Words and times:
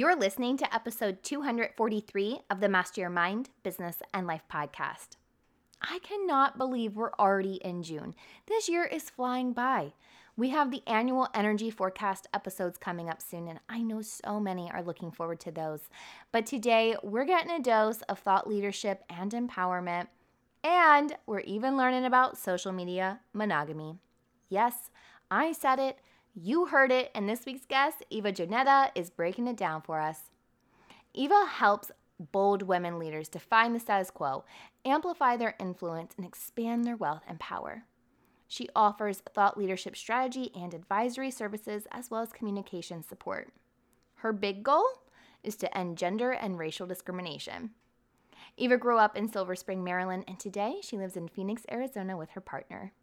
You're 0.00 0.16
listening 0.16 0.56
to 0.56 0.74
episode 0.74 1.22
243 1.22 2.40
of 2.48 2.60
the 2.60 2.70
Master 2.70 3.02
Your 3.02 3.10
Mind, 3.10 3.50
Business, 3.62 3.98
and 4.14 4.26
Life 4.26 4.44
podcast. 4.50 5.16
I 5.82 5.98
cannot 5.98 6.56
believe 6.56 6.96
we're 6.96 7.12
already 7.18 7.56
in 7.56 7.82
June. 7.82 8.14
This 8.46 8.66
year 8.66 8.86
is 8.86 9.10
flying 9.10 9.52
by. 9.52 9.92
We 10.38 10.48
have 10.48 10.70
the 10.70 10.82
annual 10.86 11.28
energy 11.34 11.70
forecast 11.70 12.28
episodes 12.32 12.78
coming 12.78 13.10
up 13.10 13.20
soon, 13.20 13.46
and 13.46 13.60
I 13.68 13.82
know 13.82 14.00
so 14.00 14.40
many 14.40 14.70
are 14.70 14.82
looking 14.82 15.10
forward 15.10 15.38
to 15.40 15.50
those. 15.50 15.90
But 16.32 16.46
today, 16.46 16.96
we're 17.02 17.26
getting 17.26 17.50
a 17.50 17.60
dose 17.60 18.00
of 18.08 18.20
thought 18.20 18.48
leadership 18.48 19.04
and 19.10 19.32
empowerment, 19.32 20.06
and 20.64 21.14
we're 21.26 21.40
even 21.40 21.76
learning 21.76 22.06
about 22.06 22.38
social 22.38 22.72
media 22.72 23.20
monogamy. 23.34 23.98
Yes, 24.48 24.88
I 25.30 25.52
said 25.52 25.78
it. 25.78 25.98
You 26.42 26.64
heard 26.64 26.90
it, 26.90 27.10
and 27.14 27.28
this 27.28 27.44
week's 27.44 27.66
guest, 27.66 28.02
Eva 28.08 28.32
Jannotta, 28.32 28.92
is 28.94 29.10
breaking 29.10 29.46
it 29.46 29.58
down 29.58 29.82
for 29.82 30.00
us. 30.00 30.22
Eva 31.12 31.44
helps 31.44 31.90
bold 32.18 32.62
women 32.62 32.98
leaders 32.98 33.28
define 33.28 33.74
the 33.74 33.78
status 33.78 34.10
quo, 34.10 34.44
amplify 34.82 35.36
their 35.36 35.54
influence, 35.60 36.14
and 36.16 36.24
expand 36.24 36.84
their 36.84 36.96
wealth 36.96 37.20
and 37.28 37.38
power. 37.38 37.84
She 38.48 38.70
offers 38.74 39.18
thought 39.34 39.58
leadership 39.58 39.94
strategy 39.94 40.50
and 40.54 40.72
advisory 40.72 41.30
services 41.30 41.86
as 41.92 42.10
well 42.10 42.22
as 42.22 42.32
communication 42.32 43.02
support. 43.02 43.52
Her 44.14 44.32
big 44.32 44.62
goal 44.62 44.88
is 45.44 45.56
to 45.56 45.76
end 45.76 45.98
gender 45.98 46.30
and 46.30 46.58
racial 46.58 46.86
discrimination. 46.86 47.72
Eva 48.56 48.78
grew 48.78 48.96
up 48.96 49.14
in 49.14 49.30
Silver 49.30 49.56
Spring, 49.56 49.84
Maryland, 49.84 50.24
and 50.26 50.40
today 50.40 50.76
she 50.80 50.96
lives 50.96 51.18
in 51.18 51.28
Phoenix, 51.28 51.66
Arizona 51.70 52.16
with 52.16 52.30
her 52.30 52.40
partner. 52.40 52.94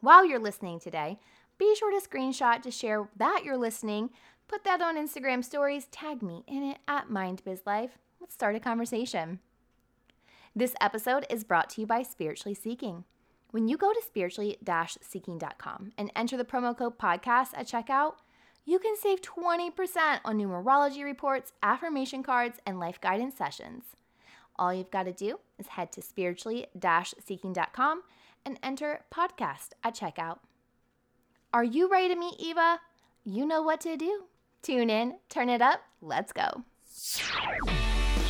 While 0.00 0.24
you're 0.24 0.40
listening 0.40 0.80
today, 0.80 1.20
be 1.62 1.76
sure 1.76 1.92
to 1.92 2.06
screenshot 2.06 2.60
to 2.60 2.72
share 2.72 3.08
that 3.16 3.42
you're 3.44 3.56
listening. 3.56 4.10
Put 4.48 4.64
that 4.64 4.82
on 4.82 4.96
Instagram 4.96 5.44
stories, 5.44 5.86
tag 5.86 6.20
me 6.20 6.42
in 6.48 6.64
it 6.64 6.78
at 6.88 7.08
MindBizLife. 7.08 7.90
Let's 8.20 8.34
start 8.34 8.56
a 8.56 8.60
conversation. 8.60 9.38
This 10.56 10.74
episode 10.80 11.24
is 11.30 11.44
brought 11.44 11.70
to 11.70 11.80
you 11.80 11.86
by 11.86 12.02
Spiritually 12.02 12.54
Seeking. 12.54 13.04
When 13.52 13.68
you 13.68 13.76
go 13.76 13.92
to 13.92 14.02
spiritually 14.04 14.58
seeking.com 15.02 15.92
and 15.96 16.10
enter 16.16 16.36
the 16.36 16.44
promo 16.44 16.76
code 16.76 16.98
podcast 16.98 17.50
at 17.54 17.68
checkout, 17.68 18.14
you 18.64 18.80
can 18.80 18.96
save 18.96 19.22
20% 19.22 19.70
on 20.24 20.38
numerology 20.38 21.04
reports, 21.04 21.52
affirmation 21.62 22.24
cards, 22.24 22.58
and 22.66 22.80
life 22.80 23.00
guidance 23.00 23.36
sessions. 23.36 23.84
All 24.56 24.74
you've 24.74 24.90
got 24.90 25.04
to 25.04 25.12
do 25.12 25.38
is 25.58 25.68
head 25.68 25.92
to 25.92 26.02
spiritually 26.02 26.66
seeking.com 27.24 28.02
and 28.44 28.58
enter 28.64 29.04
podcast 29.14 29.70
at 29.84 29.94
checkout. 29.94 30.38
Are 31.54 31.64
you 31.64 31.90
ready 31.90 32.08
to 32.08 32.18
meet 32.18 32.40
Eva? 32.40 32.80
You 33.26 33.44
know 33.44 33.60
what 33.60 33.82
to 33.82 33.98
do. 33.98 34.22
Tune 34.62 34.88
in, 34.88 35.16
turn 35.28 35.50
it 35.50 35.60
up, 35.60 35.80
let's 36.00 36.32
go. 36.32 36.48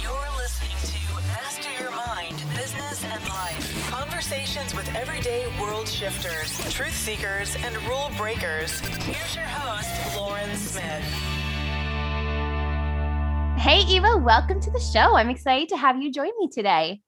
You're 0.02 0.28
listening 0.36 0.76
to 0.82 1.14
Master 1.28 1.70
Your 1.80 1.92
Mind, 1.92 2.42
Business 2.56 3.04
and 3.04 3.22
Life. 3.28 3.90
Conversations 3.90 4.74
with 4.74 4.92
everyday 4.96 5.46
world 5.60 5.86
shifters, 5.86 6.74
truth 6.74 6.96
seekers, 6.96 7.54
and 7.64 7.76
rule 7.86 8.10
breakers. 8.16 8.80
Here's 8.80 9.36
your 9.36 9.44
host, 9.44 10.16
Lauren 10.16 10.56
Smith. 10.56 11.04
Hey, 13.56 13.82
Eva, 13.86 14.16
welcome 14.16 14.58
to 14.58 14.70
the 14.72 14.80
show. 14.80 15.14
I'm 15.14 15.30
excited 15.30 15.68
to 15.68 15.76
have 15.76 16.02
you 16.02 16.10
join 16.10 16.32
me 16.40 16.48
today. 16.48 17.02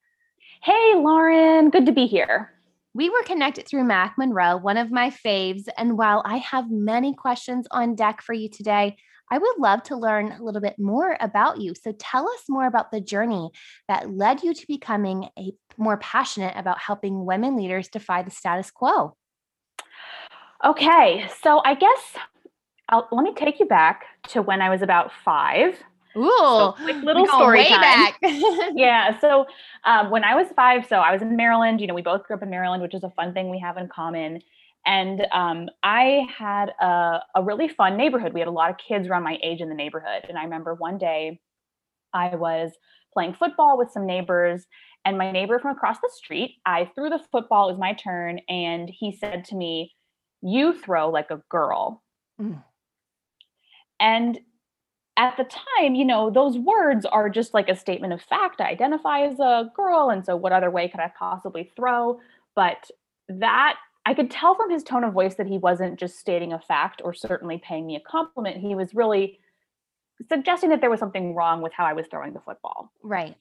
Hey, 0.62 0.94
Lauren, 0.94 1.70
good 1.70 1.86
to 1.86 1.92
be 1.92 2.06
here. 2.06 2.53
We 2.96 3.10
were 3.10 3.24
connected 3.24 3.66
through 3.66 3.84
Mac 3.84 4.14
Monroe, 4.16 4.56
one 4.56 4.76
of 4.76 4.92
my 4.92 5.10
faves. 5.10 5.64
And 5.76 5.98
while 5.98 6.22
I 6.24 6.36
have 6.36 6.70
many 6.70 7.12
questions 7.12 7.66
on 7.72 7.96
deck 7.96 8.22
for 8.22 8.32
you 8.32 8.48
today, 8.48 8.96
I 9.32 9.38
would 9.38 9.58
love 9.58 9.82
to 9.84 9.96
learn 9.96 10.30
a 10.30 10.42
little 10.42 10.60
bit 10.60 10.78
more 10.78 11.16
about 11.20 11.60
you. 11.60 11.74
So 11.74 11.92
tell 11.98 12.28
us 12.28 12.44
more 12.48 12.66
about 12.66 12.92
the 12.92 13.00
journey 13.00 13.50
that 13.88 14.12
led 14.12 14.44
you 14.44 14.54
to 14.54 14.66
becoming 14.68 15.28
a 15.36 15.52
more 15.76 15.96
passionate 15.96 16.54
about 16.56 16.78
helping 16.78 17.24
women 17.24 17.56
leaders 17.56 17.88
defy 17.88 18.22
the 18.22 18.30
status 18.30 18.70
quo. 18.70 19.16
Okay, 20.64 21.28
so 21.42 21.62
I 21.64 21.74
guess 21.74 22.16
I'll, 22.88 23.08
let 23.10 23.24
me 23.24 23.34
take 23.34 23.58
you 23.58 23.66
back 23.66 24.04
to 24.28 24.40
when 24.40 24.62
I 24.62 24.70
was 24.70 24.82
about 24.82 25.10
five. 25.24 25.82
Ooh, 26.16 26.38
so 26.38 26.74
quick 26.82 27.02
little 27.02 27.26
story 27.26 27.66
time. 27.66 28.12
yeah. 28.74 29.18
So 29.20 29.46
um, 29.84 30.10
when 30.10 30.24
I 30.24 30.34
was 30.34 30.46
five, 30.54 30.86
so 30.86 30.96
I 30.96 31.12
was 31.12 31.22
in 31.22 31.36
Maryland. 31.36 31.80
You 31.80 31.86
know, 31.86 31.94
we 31.94 32.02
both 32.02 32.24
grew 32.24 32.36
up 32.36 32.42
in 32.42 32.50
Maryland, 32.50 32.82
which 32.82 32.94
is 32.94 33.04
a 33.04 33.10
fun 33.10 33.32
thing 33.32 33.50
we 33.50 33.58
have 33.58 33.76
in 33.76 33.88
common. 33.88 34.40
And 34.86 35.26
um, 35.32 35.68
I 35.82 36.26
had 36.36 36.70
a, 36.80 37.20
a 37.34 37.42
really 37.42 37.68
fun 37.68 37.96
neighborhood. 37.96 38.32
We 38.32 38.40
had 38.40 38.48
a 38.48 38.52
lot 38.52 38.70
of 38.70 38.76
kids 38.76 39.08
around 39.08 39.22
my 39.22 39.38
age 39.42 39.60
in 39.60 39.68
the 39.68 39.74
neighborhood. 39.74 40.26
And 40.28 40.38
I 40.38 40.44
remember 40.44 40.74
one 40.74 40.98
day 40.98 41.40
I 42.12 42.36
was 42.36 42.72
playing 43.12 43.34
football 43.34 43.78
with 43.78 43.90
some 43.90 44.06
neighbors, 44.06 44.66
and 45.04 45.16
my 45.16 45.30
neighbor 45.30 45.58
from 45.58 45.70
across 45.70 45.98
the 46.02 46.10
street, 46.14 46.56
I 46.66 46.90
threw 46.94 47.08
the 47.08 47.20
football, 47.30 47.68
it 47.68 47.72
was 47.72 47.80
my 47.80 47.92
turn, 47.94 48.40
and 48.48 48.90
he 48.90 49.16
said 49.16 49.44
to 49.46 49.56
me, 49.56 49.92
You 50.42 50.78
throw 50.78 51.10
like 51.10 51.30
a 51.30 51.42
girl. 51.50 52.02
Mm. 52.40 52.62
And 54.00 54.40
at 55.16 55.36
the 55.36 55.44
time, 55.44 55.94
you 55.94 56.04
know, 56.04 56.30
those 56.30 56.58
words 56.58 57.06
are 57.06 57.28
just 57.30 57.54
like 57.54 57.68
a 57.68 57.76
statement 57.76 58.12
of 58.12 58.20
fact. 58.20 58.60
I 58.60 58.70
identify 58.70 59.20
as 59.20 59.38
a 59.38 59.70
girl. 59.74 60.10
And 60.10 60.24
so, 60.24 60.36
what 60.36 60.52
other 60.52 60.70
way 60.70 60.88
could 60.88 61.00
I 61.00 61.12
possibly 61.16 61.70
throw? 61.76 62.20
But 62.56 62.90
that 63.28 63.76
I 64.06 64.14
could 64.14 64.30
tell 64.30 64.54
from 64.54 64.70
his 64.70 64.82
tone 64.82 65.04
of 65.04 65.14
voice 65.14 65.36
that 65.36 65.46
he 65.46 65.58
wasn't 65.58 65.98
just 65.98 66.18
stating 66.18 66.52
a 66.52 66.58
fact 66.58 67.00
or 67.04 67.14
certainly 67.14 67.58
paying 67.58 67.86
me 67.86 67.96
a 67.96 68.00
compliment. 68.00 68.58
He 68.58 68.74
was 68.74 68.94
really 68.94 69.38
suggesting 70.28 70.70
that 70.70 70.80
there 70.80 70.90
was 70.90 71.00
something 71.00 71.34
wrong 71.34 71.62
with 71.62 71.72
how 71.72 71.84
I 71.84 71.92
was 71.92 72.06
throwing 72.10 72.34
the 72.34 72.40
football. 72.40 72.92
right. 73.02 73.36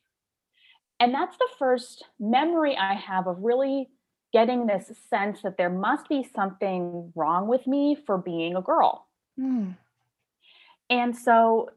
And 1.00 1.14
that's 1.14 1.36
the 1.38 1.50
first 1.60 2.06
memory 2.18 2.78
I 2.78 2.94
have 2.94 3.28
of 3.28 3.38
really 3.42 3.90
getting 4.32 4.68
this 4.68 4.92
sense 5.10 5.42
that 5.42 5.58
there 5.58 5.70
must 5.70 6.08
be 6.08 6.26
something 6.34 7.12
wrong 7.14 7.48
with 7.48 7.68
me 7.68 7.98
for 8.06 8.18
being 8.18 8.56
a 8.56 8.62
girl. 8.62 9.08
Mm. 9.38 9.76
And 10.90 11.16
so, 11.16 11.70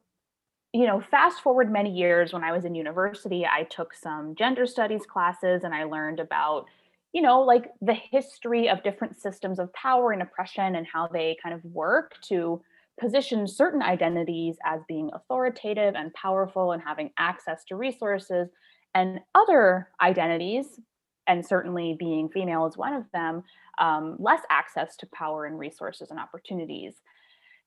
you 0.73 0.87
know, 0.87 1.03
fast 1.11 1.41
forward 1.41 1.73
many 1.73 1.91
years 1.91 2.33
when 2.33 2.45
I 2.45 2.53
was 2.53 2.65
in 2.65 2.75
university, 2.75 3.47
I 3.47 3.65
took 3.65 3.95
some 3.95 4.35
gender 4.35 4.67
studies 4.67 5.07
classes 5.07 5.65
and 5.65 5.75
I 5.75 5.85
learned 5.85 6.21
about, 6.21 6.67
you 7.13 7.23
know, 7.23 7.41
like 7.41 7.71
the 7.81 7.95
history 7.95 8.69
of 8.69 8.83
different 8.83 9.19
systems 9.19 9.59
of 9.59 9.73
power 9.73 10.13
and 10.13 10.23
oppression 10.23 10.75
and 10.75 10.87
how 10.87 11.07
they 11.07 11.37
kind 11.43 11.55
of 11.55 11.65
work 11.65 12.13
to 12.29 12.61
position 13.01 13.47
certain 13.47 13.83
identities 13.83 14.57
as 14.65 14.81
being 14.89 15.11
authoritative 15.15 15.95
and 15.95 16.13
powerful 16.15 16.73
and 16.73 16.83
having 16.83 17.11
access 17.19 17.65
to 17.65 17.77
resources, 17.77 18.49
and 18.95 19.21
other 19.35 19.91
identities, 20.01 20.81
and 21.27 21.45
certainly 21.45 21.95
being 21.99 22.31
female 22.31 22.67
is 22.67 22.79
one 22.79 22.95
of 22.95 23.05
them, 23.13 23.43
um, 23.79 24.17
less 24.19 24.41
access 24.49 24.97
to 24.97 25.07
power 25.09 25.45
and 25.45 25.59
resources 25.59 26.11
and 26.11 26.19
opportunities. 26.19 26.95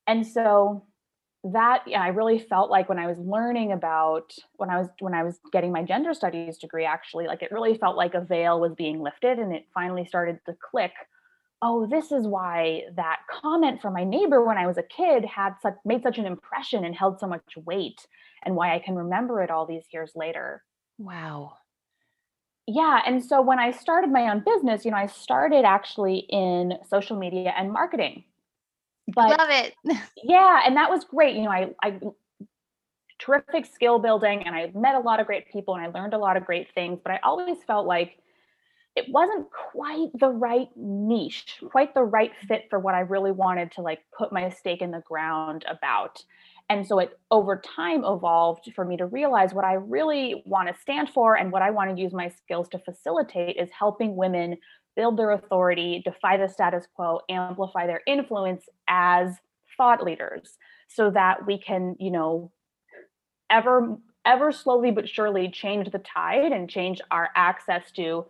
And 0.08 0.26
so 0.26 0.84
that 1.46 1.84
yeah, 1.88 2.02
I 2.02 2.10
really 2.10 2.38
felt 2.40 2.70
like 2.70 2.90
when 2.90 3.00
I 3.00 3.08
was 3.08 3.18
learning 3.18 3.72
about 3.72 4.36
when 4.58 4.70
I 4.70 4.78
was 4.78 4.90
when 5.00 5.14
I 5.14 5.24
was 5.24 5.40
getting 5.54 5.72
my 5.72 5.84
gender 5.84 6.14
studies 6.14 6.58
degree 6.58 6.84
actually 6.86 7.28
like 7.28 7.42
it 7.42 7.52
really 7.52 7.78
felt 7.78 7.96
like 7.96 8.14
a 8.14 8.22
veil 8.22 8.60
was 8.60 8.74
being 8.76 9.02
lifted 9.02 9.40
and 9.40 9.56
it 9.56 9.66
finally 9.74 10.06
started 10.06 10.40
to 10.48 10.56
click 10.70 10.92
oh 11.62 11.88
this 11.88 12.12
is 12.12 12.28
why 12.28 12.84
that 12.96 13.20
comment 13.32 13.82
from 13.82 13.94
my 13.94 14.04
neighbor 14.04 14.44
when 14.44 14.58
I 14.58 14.68
was 14.68 14.78
a 14.78 14.84
kid 14.84 15.24
had 15.24 15.54
such 15.62 15.76
made 15.86 16.04
such 16.04 16.18
an 16.18 16.26
impression 16.26 16.84
and 16.84 16.94
held 16.94 17.20
so 17.20 17.28
much 17.28 17.44
weight 17.66 18.06
and 18.44 18.56
why 18.56 18.76
I 18.76 18.80
can 18.80 18.96
remember 18.96 19.42
it 19.42 19.50
all 19.52 19.66
these 19.66 19.86
years 19.94 20.12
later 20.16 20.64
Wow. 20.98 21.54
yeah 22.68 23.02
and 23.06 23.24
so 23.24 23.42
when 23.42 23.60
I 23.60 23.72
started 23.72 24.12
my 24.12 24.30
own 24.30 24.44
business 24.46 24.84
you 24.84 24.92
know 24.92 24.98
I 24.98 25.08
started 25.08 25.64
actually 25.64 26.26
in 26.30 26.74
social 26.90 27.18
media 27.18 27.54
and 27.58 27.72
marketing 27.72 28.26
but 29.14 29.38
Love 29.38 29.50
it. 29.50 29.74
yeah 30.24 30.62
and 30.66 30.76
that 30.78 30.90
was 30.90 31.04
great 31.06 31.36
you 31.36 31.44
know 31.44 31.52
i 31.52 31.70
i 31.84 32.00
terrific 33.20 33.66
skill 33.66 34.00
building 34.00 34.44
and 34.46 34.56
i 34.56 34.72
met 34.74 34.96
a 34.96 35.00
lot 35.00 35.20
of 35.20 35.28
great 35.28 35.52
people 35.52 35.76
and 35.76 35.84
i 35.84 35.88
learned 35.88 36.14
a 36.14 36.18
lot 36.18 36.38
of 36.38 36.46
great 36.46 36.68
things 36.74 37.00
but 37.04 37.12
i 37.12 37.20
always 37.24 37.58
felt 37.68 37.86
like 37.86 38.18
it 38.96 39.06
wasn't 39.10 39.48
quite 39.52 40.10
the 40.20 40.30
right 40.30 40.70
niche 40.76 41.58
quite 41.70 41.94
the 41.94 42.04
right 42.04 42.32
fit 42.48 42.66
for 42.70 42.80
what 42.80 42.96
i 42.96 43.02
really 43.02 43.32
wanted 43.32 43.72
to 43.72 43.82
like 43.82 44.00
put 44.18 44.32
my 44.32 44.50
stake 44.50 44.82
in 44.82 44.92
the 44.92 45.04
ground 45.06 45.66
about 45.70 46.24
and 46.70 46.86
so 46.86 47.00
it 47.00 47.20
over 47.32 47.62
time 47.76 48.04
evolved 48.06 48.72
for 48.76 48.86
me 48.86 48.96
to 48.98 49.06
realize 49.06 49.54
what 49.54 49.66
i 49.66 49.74
really 49.74 50.44
want 50.46 50.68
to 50.68 50.82
stand 50.82 51.10
for 51.10 51.36
and 51.36 51.52
what 51.52 51.62
i 51.62 51.70
want 51.70 51.96
to 51.96 52.02
use 52.02 52.14
my 52.14 52.30
skills 52.30 52.68
to 52.70 52.80
facilitate 52.80 53.58
is 53.58 53.70
helping 53.78 54.16
women 54.16 54.58
build 55.00 55.16
their 55.16 55.32
authority, 55.32 56.02
defy 56.04 56.36
the 56.36 56.50
status 56.50 56.86
quo, 56.94 57.22
amplify 57.30 57.88
their 57.88 58.02
influence 58.06 58.66
as 58.90 59.34
thought 59.78 60.04
leaders 60.04 60.58
so 60.90 61.10
that 61.10 61.46
we 61.48 61.58
can, 61.58 61.96
you 62.00 62.12
know, 62.12 62.52
ever 63.50 63.96
ever 64.26 64.52
slowly 64.52 64.92
but 64.92 65.08
surely 65.08 65.50
change 65.50 65.90
the 65.92 66.00
tide 66.00 66.52
and 66.52 66.70
change 66.70 67.00
our 67.10 67.30
access 67.34 67.90
to 67.92 68.26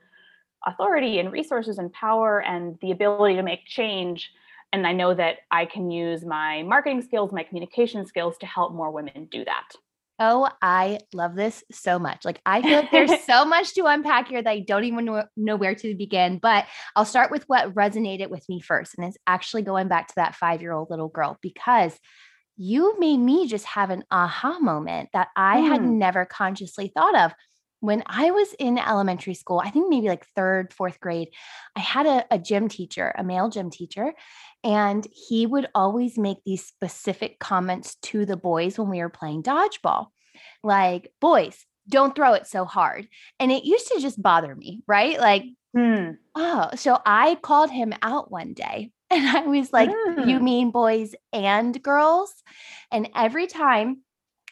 authority 0.68 1.18
and 1.18 1.31
resources 1.31 1.80
and 1.80 1.92
power 1.92 2.39
and 2.39 2.77
the 2.83 2.92
ability 2.92 3.35
to 3.35 3.42
make 3.42 3.65
change 3.65 4.30
And 4.71 4.86
I 4.86 4.94
know 4.94 5.13
that 5.13 5.38
I 5.50 5.66
can 5.66 5.89
use 5.89 6.24
my 6.24 6.63
marketing 6.63 7.01
skills, 7.01 7.31
my 7.31 7.44
communication 7.44 8.06
skills 8.06 8.38
to 8.39 8.45
help 8.45 8.74
more 8.74 8.92
women 8.92 9.27
do 9.31 9.44
that. 9.45 9.69
Oh, 10.21 10.50
I 10.62 11.00
love 11.13 11.36
this 11.36 11.63
so 11.71 11.98
much. 11.98 12.25
Like, 12.25 12.42
I 12.45 12.62
feel 12.62 12.80
like 12.80 12.92
there's 12.92 13.24
so 13.25 13.45
much 13.45 13.74
to 13.75 13.86
unpack 13.86 14.27
here 14.27 14.42
that 14.42 14.50
I 14.50 14.60
don't 14.60 14.83
even 14.83 15.24
know, 15.38 15.56
where 15.56 15.75
to 15.75 15.95
begin. 15.95 16.39
But 16.39 16.66
I'll 16.95 17.06
start 17.06 17.31
with 17.31 17.45
what 17.48 17.74
resonated 17.74 18.30
with 18.30 18.48
me 18.50 18.60
first. 18.60 18.95
And 18.98 19.07
it's 19.07 19.18
actually 19.25 19.62
going 19.62 19.88
back 19.88 20.10
to 20.10 20.16
that 20.18 20.36
five 20.36 20.62
year 20.62 20.74
old 20.74 20.89
little 20.89 21.07
girl 21.07 21.38
because 21.42 21.98
you 22.57 23.00
made 23.00 23.18
me 23.18 23.48
just 23.48 23.66
have 23.66 23.89
an 23.89 24.04
aha 24.12 24.60
moment 24.60 25.10
that 25.13 25.30
I 25.38 25.62
mm. 25.62 25.68
had 25.69 25.80
hmm. 25.80 25.98
never 25.98 26.25
consciously 26.25 26.92
thought 26.94 27.18
of. 27.18 27.31
When 27.81 28.04
I 28.06 28.31
was 28.31 28.54
in 28.60 28.78
elementary 28.78 29.34
school, 29.34 29.62
I 29.64 29.70
think 29.70 29.90
maybe 29.90 30.10
like 30.10 30.26
third, 30.36 30.74
fourth 30.74 31.00
grade, 31.00 31.30
I 31.76 31.80
had 31.80 32.06
a, 32.06 32.26
a 32.31 32.40
gym 32.40 32.68
teacher, 32.68 33.14
a 33.18 33.24
male 33.24 33.50
gym 33.50 33.70
teacher, 33.70 34.14
and 34.64 35.08
he 35.12 35.46
would 35.46 35.68
always 35.74 36.18
make 36.18 36.38
these 36.46 36.66
specific 36.66 37.40
comments 37.40 37.96
to 38.04 38.26
the 38.26 38.38
boys 38.38 38.78
when 38.78 38.90
we 38.90 39.00
were 39.00 39.10
playing 39.10 39.44
dodgeball. 39.44 40.08
Like, 40.64 41.12
boys, 41.22 41.66
don't 41.88 42.16
throw 42.16 42.34
it 42.34 42.48
so 42.48 42.66
hard. 42.66 43.08
And 43.40 43.52
it 43.52 43.66
used 43.66 43.88
to 43.88 44.00
just 44.00 44.22
bother 44.22 44.56
me, 44.56 44.81
right? 44.88 45.20
Like, 45.20 45.46
hmm. 45.76 46.12
oh, 46.36 46.70
so 46.76 47.00
I 47.06 47.36
called 47.36 47.72
him 47.72 47.94
out 48.02 48.31
one 48.31 48.54
day 48.54 48.92
and 49.10 49.28
I 49.28 49.42
was 49.42 49.74
like, 49.74 49.90
You 49.90 50.38
hmm. 50.38 50.44
mean 50.44 50.72
boys 50.72 51.16
and 51.34 51.81
girls? 51.81 52.34
And 52.92 53.10
every 53.16 53.48
time 53.48 54.02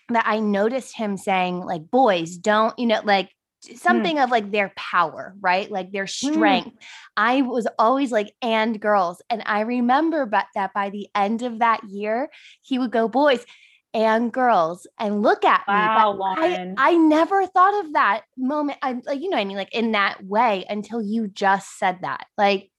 that 0.10 0.26
I 0.28 0.40
noticed 0.40 0.96
him 0.96 1.18
saying, 1.18 1.60
like, 1.60 1.90
boys, 1.92 2.38
don't, 2.38 2.78
you 2.80 2.86
know, 2.86 3.02
like 3.04 3.32
Hmm. 3.68 3.76
something 3.76 4.18
mm. 4.18 4.24
of 4.24 4.32
like 4.32 4.52
their 4.52 4.72
power, 4.76 5.36
right? 5.40 5.70
Like 5.70 5.92
their 5.92 6.06
hmm. 6.06 6.34
strength. 6.34 6.76
Mm. 6.76 6.86
I 7.16 7.42
was 7.42 7.68
always 7.80 8.12
like, 8.12 8.34
and 8.42 8.80
girls. 8.80 9.22
And 9.30 9.42
I 9.46 9.62
remember 9.62 10.26
but 10.26 10.46
that 10.56 10.74
by 10.74 10.90
the 10.90 11.08
end 11.16 11.42
of 11.42 11.60
that 11.60 11.84
year, 11.84 12.30
he 12.62 12.80
would 12.80 12.92
go, 12.92 13.08
boys 13.08 13.46
and 13.94 14.32
girls, 14.32 14.86
and 15.00 15.24
look 15.24 15.44
at 15.44 15.64
wow, 15.68 16.14
me. 16.14 16.20
But 16.20 16.44
I, 16.44 16.92
I 16.92 16.96
never 16.98 17.48
thought 17.48 17.86
of 17.86 17.94
that 17.94 18.24
moment. 18.38 18.78
I 18.82 18.98
like, 19.06 19.22
you 19.22 19.30
know, 19.30 19.38
I 19.38 19.46
mean, 19.46 19.58
like 19.58 19.74
in 19.74 19.94
that 19.94 20.24
way 20.24 20.66
until 20.70 21.02
you 21.02 21.28
just 21.28 21.80
said 21.80 22.00
that. 22.02 22.28
Like, 22.38 22.70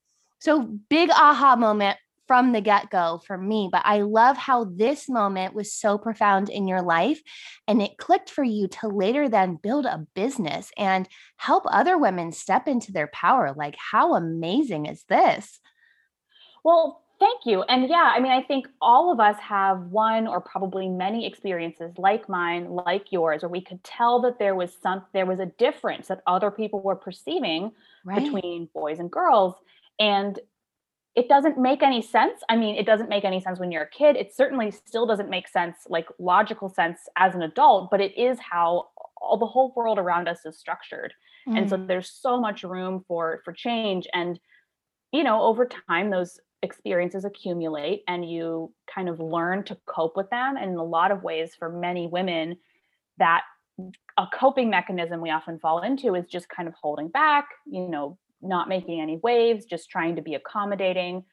so 0.41 0.63
big 0.63 1.11
aha 1.11 1.57
moment 1.57 1.99
from 2.29 2.53
the 2.53 2.61
get 2.61 2.91
go 2.91 3.21
for 3.27 3.37
me. 3.37 3.69
But 3.73 3.83
I 3.85 4.03
love 4.03 4.37
how 4.37 4.65
this 4.65 5.09
moment 5.09 5.55
was 5.55 5.73
so 5.73 5.99
profound 5.99 6.49
in 6.51 6.69
your 6.69 6.83
life 6.83 7.21
and 7.67 7.83
it 7.83 7.99
clicked 7.99 8.31
for 8.31 8.45
you 8.45 8.69
to 8.69 8.89
later 8.89 9.29
then 9.29 9.59
build 9.61 9.87
a 9.87 10.07
business 10.15 10.71
and 10.77 11.09
help 11.39 11.65
other 11.67 11.99
women 11.99 12.31
step 12.31 12.69
into 12.69 12.93
their 12.93 13.09
power. 13.09 13.53
Like, 13.57 13.75
how 13.77 14.15
amazing 14.15 14.87
is 14.87 15.03
this? 15.09 15.59
Well, 16.63 17.03
Thank 17.21 17.47
you. 17.47 17.63
And 17.63 17.89
yeah, 17.89 18.13
I 18.15 18.21
mean, 18.21 18.31
I 18.31 18.43
think 18.43 18.69
all 18.81 19.11
of 19.11 19.19
us 19.19 19.37
have 19.41 19.81
one 19.87 20.29
or 20.29 20.41
probably 20.41 20.89
many 20.89 21.27
experiences 21.27 21.93
like 21.99 22.29
mine, 22.29 22.71
like 22.71 23.11
yours, 23.11 23.43
where 23.43 23.49
we 23.49 23.61
could 23.61 23.83
tell 23.83 24.23
that 24.23 24.39
there 24.39 24.55
was 24.55 24.73
some 24.81 25.03
there 25.13 25.27
was 25.27 25.41
a 25.41 25.47
difference 25.47 26.07
that 26.09 26.23
other 26.29 26.53
people 26.53 26.81
were 26.81 26.95
perceiving 26.95 27.73
right. 28.05 28.23
between 28.23 28.69
boys 28.73 29.01
and 29.01 29.11
girls. 29.11 29.55
And 29.99 30.39
it 31.19 31.29
doesn't 31.29 31.59
make 31.59 31.83
any 31.83 32.01
sense. 32.01 32.45
I 32.49 32.55
mean, 32.55 32.77
it 32.77 32.87
doesn't 32.87 33.09
make 33.09 33.25
any 33.25 33.41
sense 33.41 33.59
when 33.59 33.73
you're 33.73 33.83
a 33.83 33.91
kid. 33.91 34.15
It 34.15 34.33
certainly 34.33 34.71
still 34.71 35.05
doesn't 35.05 35.29
make 35.29 35.49
sense, 35.49 35.79
like 35.89 36.07
logical 36.21 36.69
sense 36.69 37.01
as 37.17 37.35
an 37.35 37.43
adult, 37.43 37.91
but 37.91 38.01
it 38.01 38.17
is 38.17 38.39
how 38.39 38.91
all 39.21 39.37
the 39.37 39.45
whole 39.45 39.73
world 39.75 39.99
around 39.99 40.29
us 40.29 40.47
is 40.47 40.57
structured. 40.57 41.13
Mm. 41.49 41.59
And 41.59 41.69
so 41.71 41.77
mm. 41.77 41.89
there's 41.89 42.09
so 42.09 42.41
much 42.41 42.63
room 42.63 43.05
for 43.09 43.41
for 43.45 43.53
change. 43.53 44.07
And 44.15 44.39
you 45.11 45.25
know, 45.25 45.43
over 45.43 45.69
time, 45.89 46.11
those 46.11 46.39
experiences 46.63 47.25
accumulate 47.25 48.05
and 48.07 48.31
you 48.31 48.73
kind 48.95 49.09
of 49.09 49.19
learn 49.19 49.65
to 49.65 49.77
cope 49.87 50.17
with 50.17 50.31
them. 50.31 50.57
And 50.57 50.71
in 50.71 50.77
a 50.77 50.85
lot 50.85 51.11
of 51.11 51.25
ways, 51.25 51.51
for 51.59 51.69
many 51.69 52.07
women, 52.07 52.59
that 53.17 53.43
a 54.17 54.27
coping 54.33 54.71
mechanism 54.71 55.21
we 55.21 55.31
often 55.31 55.59
fall 55.59 55.81
into 55.81 56.15
is 56.15 56.27
just 56.29 56.49
kind 56.49 56.69
of 56.69 56.75
holding 56.81 57.09
back, 57.09 57.49
you 57.67 57.89
know, 57.89 58.19
not 58.43 58.69
making 58.69 59.01
any 59.01 59.19
waves, 59.23 59.65
just 59.65 59.91
trying 59.91 60.17
to 60.17 60.23
be 60.23 60.35
accommodating 60.35 61.25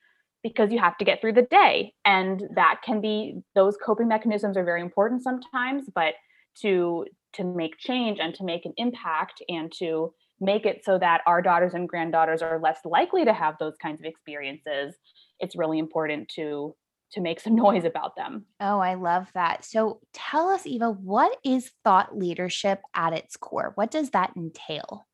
because 0.43 0.71
you 0.71 0.79
have 0.79 0.97
to 0.97 1.05
get 1.05 1.21
through 1.21 1.33
the 1.33 1.47
day. 1.49 1.93
And 2.05 2.43
that 2.55 2.81
can 2.83 3.01
be 3.01 3.39
those 3.55 3.77
coping 3.83 4.07
mechanisms 4.07 4.57
are 4.57 4.63
very 4.63 4.81
important 4.81 5.23
sometimes, 5.23 5.89
but 5.93 6.13
to 6.61 7.05
to 7.33 7.43
make 7.43 7.77
change 7.77 8.19
and 8.19 8.33
to 8.35 8.45
make 8.45 8.65
an 8.65 8.73
impact 8.77 9.41
and 9.49 9.71
to 9.79 10.13
make 10.39 10.65
it 10.65 10.83
so 10.85 10.97
that 10.97 11.21
our 11.25 11.41
daughters 11.41 11.73
and 11.73 11.89
granddaughters 11.89 12.41
are 12.41 12.59
less 12.61 12.79
likely 12.85 13.25
to 13.25 13.33
have 13.33 13.55
those 13.59 13.73
kinds 13.81 13.99
of 13.99 14.05
experiences, 14.05 14.95
it's 15.39 15.55
really 15.55 15.79
important 15.79 16.29
to 16.35 16.75
to 17.11 17.21
make 17.21 17.39
some 17.39 17.55
noise 17.65 17.85
about 17.85 18.15
them. 18.15 18.45
Oh, 18.59 18.79
I 18.79 18.95
love 18.95 19.27
that. 19.33 19.65
So 19.65 19.99
tell 20.13 20.49
us 20.49 20.65
Eva, 20.65 20.91
what 20.91 21.37
is 21.43 21.71
thought 21.83 22.17
leadership 22.17 22.81
at 22.93 23.13
its 23.13 23.37
core? 23.37 23.71
What 23.75 23.91
does 23.91 24.11
that 24.11 24.31
entail? 24.35 25.07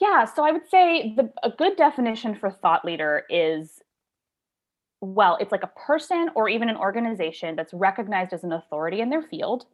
Yeah, 0.00 0.24
so 0.24 0.44
I 0.44 0.52
would 0.52 0.68
say 0.68 1.14
the 1.16 1.32
a 1.42 1.50
good 1.50 1.76
definition 1.76 2.34
for 2.34 2.50
thought 2.50 2.84
leader 2.84 3.24
is 3.28 3.80
well, 5.00 5.36
it's 5.40 5.52
like 5.52 5.62
a 5.62 5.70
person 5.86 6.28
or 6.34 6.48
even 6.48 6.68
an 6.68 6.76
organization 6.76 7.54
that's 7.54 7.72
recognized 7.72 8.32
as 8.32 8.42
an 8.42 8.52
authority 8.52 9.00
in 9.00 9.10
their 9.10 9.22
field 9.22 9.66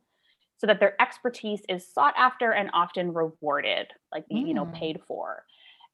so 0.58 0.66
that 0.66 0.80
their 0.80 1.00
expertise 1.00 1.62
is 1.68 1.86
sought 1.86 2.14
after 2.16 2.52
and 2.52 2.70
often 2.74 3.12
rewarded, 3.12 3.86
like 4.12 4.24
mm. 4.32 4.46
you 4.46 4.54
know, 4.54 4.66
mm. 4.66 4.74
paid 4.74 5.00
for. 5.06 5.44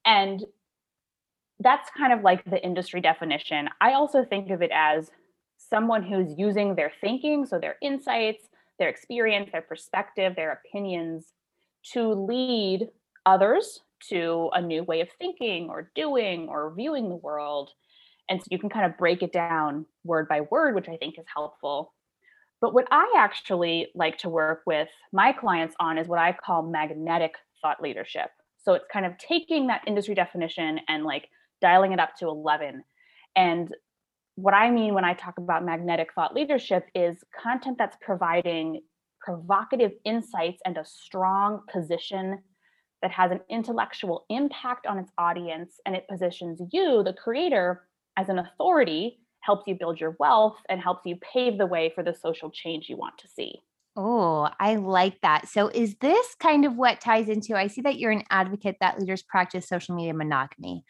And 0.05 0.45
that's 1.61 1.91
kind 1.97 2.13
of 2.13 2.23
like 2.23 2.45
the 2.45 2.63
industry 2.65 3.01
definition. 3.01 3.69
I 3.81 3.93
also 3.93 4.25
think 4.25 4.51
of 4.51 4.63
it 4.63 4.71
as 4.75 5.11
someone 5.59 6.03
who's 6.03 6.35
using 6.37 6.75
their 6.75 6.93
thinking, 7.01 7.47
so 7.47 7.59
their 7.59 7.77
insights, 7.83 8.49
their 8.79 8.89
experience, 8.89 9.51
their 9.53 9.63
perspective, 9.63 10.35
their 10.35 10.61
opinions 10.65 11.35
to 11.93 12.13
lead 12.13 12.89
others 13.27 13.81
to 14.09 14.51
a 14.53 14.61
new 14.61 14.83
way 14.83 15.01
of 15.01 15.09
thinking 15.19 15.69
or 15.69 15.91
doing 15.95 16.49
or 16.49 16.75
viewing 16.75 17.09
the 17.09 17.17
world. 17.17 17.71
And 18.29 18.41
so 18.41 18.47
you 18.51 18.59
can 18.59 18.71
kind 18.71 18.87
of 18.87 18.97
break 18.97 19.23
it 19.23 19.33
down 19.33 19.87
word 20.05 20.29
by 20.29 20.43
word, 20.43 20.75
which 20.75 20.89
I 20.89 20.97
think 20.97 21.19
is 21.19 21.27
helpful. 21.33 21.93
But 22.61 22.75
what 22.75 22.87
I 22.91 23.13
actually 23.17 23.89
like 23.95 24.19
to 24.19 24.29
work 24.29 24.63
with 24.67 24.89
my 25.13 25.33
clients 25.33 25.75
on 25.81 25.99
is 25.99 26.07
what 26.07 26.19
I 26.19 26.33
call 26.33 26.63
magnetic 26.63 27.35
thought 27.63 27.83
leadership. 27.83 28.31
So 28.63 28.75
it's 28.75 28.85
kind 28.93 29.07
of 29.07 29.17
taking 29.19 29.69
that 29.69 29.83
industry 29.87 30.15
definition 30.15 30.81
and 30.89 31.05
like 31.05 31.29
dialing 31.61 31.93
it 31.93 32.01
up 32.01 32.17
to 32.17 32.29
11. 32.29 32.85
And 33.37 33.75
what 34.37 34.55
I 34.55 34.71
mean 34.71 34.95
when 34.95 35.05
I 35.05 35.15
talk 35.15 35.39
about 35.39 35.65
magnetic 35.65 36.09
thought 36.15 36.35
leadership 36.35 36.87
is 36.95 37.17
content 37.43 37.77
that's 37.79 37.97
providing 38.01 38.83
provocative 39.21 39.93
insights 40.05 40.61
and 40.65 40.77
a 40.77 40.85
strong 40.85 41.61
position 41.71 42.39
that 43.03 43.11
has 43.11 43.31
an 43.31 43.41
intellectual 43.49 44.25
impact 44.29 44.87
on 44.87 44.99
its 44.99 45.11
audience 45.19 45.81
and 45.87 45.97
it 45.97 46.09
positions 46.09 46.61
you, 46.73 47.03
the 47.03 47.13
creator, 47.13 47.83
as 48.17 48.29
an 48.29 48.39
authority, 48.39 49.19
helps 49.41 49.67
you 49.67 49.75
build 49.75 50.01
your 50.01 50.17
wealth 50.19 50.57
and 50.69 50.81
helps 50.81 51.07
you 51.07 51.17
pave 51.17 51.59
the 51.59 51.67
way 51.67 51.91
for 51.95 52.03
the 52.03 52.15
social 52.15 52.51
change 52.51 52.89
you 52.89 52.97
want 52.97 53.17
to 53.19 53.29
see. 53.29 53.63
Oh, 53.97 54.49
I 54.61 54.77
like 54.77 55.21
that. 55.23 55.49
So, 55.49 55.69
is 55.69 55.97
this 56.01 56.35
kind 56.37 56.65
of 56.65 56.77
what 56.77 57.01
ties 57.01 57.29
into? 57.29 57.57
I 57.57 57.67
see 57.67 57.81
that 57.81 57.99
you're 57.99 58.13
an 58.13 58.23
advocate 58.31 58.77
that 58.81 59.01
leaders 59.01 59.23
practice 59.23 59.69
social 59.69 59.97
media 59.97 60.15
monogamy. 60.15 60.85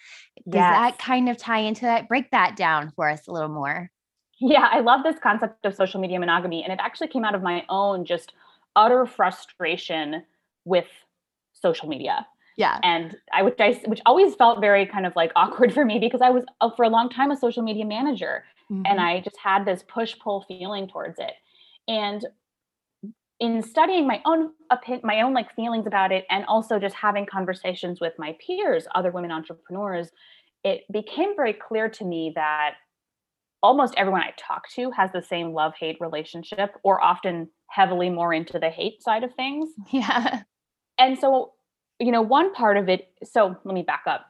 Does 0.49 0.57
yes. 0.57 0.73
that 0.73 0.99
kind 0.99 1.29
of 1.29 1.39
tie 1.39 1.61
into 1.61 1.83
that? 1.83 2.09
Break 2.09 2.31
that 2.33 2.57
down 2.57 2.93
for 2.95 3.09
us 3.09 3.27
a 3.27 3.33
little 3.33 3.49
more. 3.49 3.91
Yeah, 4.39 4.69
I 4.71 4.81
love 4.81 5.03
this 5.03 5.19
concept 5.23 5.65
of 5.65 5.75
social 5.75 6.01
media 6.01 6.19
monogamy. 6.19 6.63
And 6.63 6.73
it 6.73 6.79
actually 6.83 7.09
came 7.09 7.25
out 7.25 7.35
of 7.35 7.43
my 7.43 7.65
own 7.69 8.05
just 8.05 8.33
utter 8.77 9.07
frustration 9.07 10.25
with 10.65 10.87
social 11.61 11.89
media. 11.89 12.27
Yeah. 12.57 12.79
And 12.83 13.17
I 13.33 13.43
which 13.43 13.59
I 13.59 13.81
which 13.87 14.01
always 14.05 14.35
felt 14.35 14.61
very 14.61 14.87
kind 14.87 15.07
of 15.07 15.15
like 15.17 15.33
awkward 15.37 15.73
for 15.73 15.85
me 15.85 15.99
because 15.99 16.21
I 16.21 16.31
was 16.31 16.45
uh, 16.61 16.71
for 16.77 16.85
a 16.85 16.89
long 16.89 17.09
time 17.09 17.31
a 17.31 17.37
social 17.37 17.63
media 17.63 17.85
manager 17.85 18.45
mm-hmm. 18.71 18.83
and 18.87 19.01
I 19.01 19.21
just 19.21 19.37
had 19.39 19.65
this 19.65 19.83
push 19.89 20.19
pull 20.19 20.45
feeling 20.47 20.89
towards 20.89 21.19
it. 21.19 21.33
And 21.89 22.27
in 23.41 23.63
studying 23.63 24.07
my 24.07 24.21
own 24.27 24.51
opinion, 24.71 25.01
my 25.03 25.23
own 25.23 25.33
like 25.33 25.55
feelings 25.57 25.87
about 25.87 26.13
it 26.13 26.27
and 26.29 26.45
also 26.45 26.79
just 26.79 26.95
having 26.95 27.25
conversations 27.25 28.01
with 28.01 28.13
my 28.19 28.37
peers, 28.47 28.87
other 28.95 29.11
women 29.11 29.33
entrepreneurs, 29.33 30.11
it 30.63 30.83
became 30.93 31.35
very 31.35 31.55
clear 31.55 31.89
to 31.89 32.05
me 32.05 32.33
that 32.35 32.75
almost 33.63 33.95
everyone 33.97 34.23
I 34.23 34.33
talk 34.37 34.69
to 34.71 34.91
has 34.91 35.11
the 35.13 35.23
same 35.23 35.53
love 35.53 35.73
hate 35.79 35.97
relationship 36.01 36.75
or 36.83 37.03
often 37.03 37.49
heavily 37.69 38.11
more 38.11 38.35
into 38.35 38.59
the 38.59 38.71
hate 38.71 39.03
side 39.03 39.25
of 39.25 39.35
things. 39.35 39.71
Yeah. 39.91 40.43
And 41.01 41.19
so, 41.19 41.55
you 41.99 42.13
know, 42.13 42.21
one 42.21 42.53
part 42.53 42.77
of 42.77 42.89
it, 42.89 43.09
so 43.25 43.57
let 43.65 43.75
me 43.75 43.83
back 43.83 44.03
up. 44.07 44.27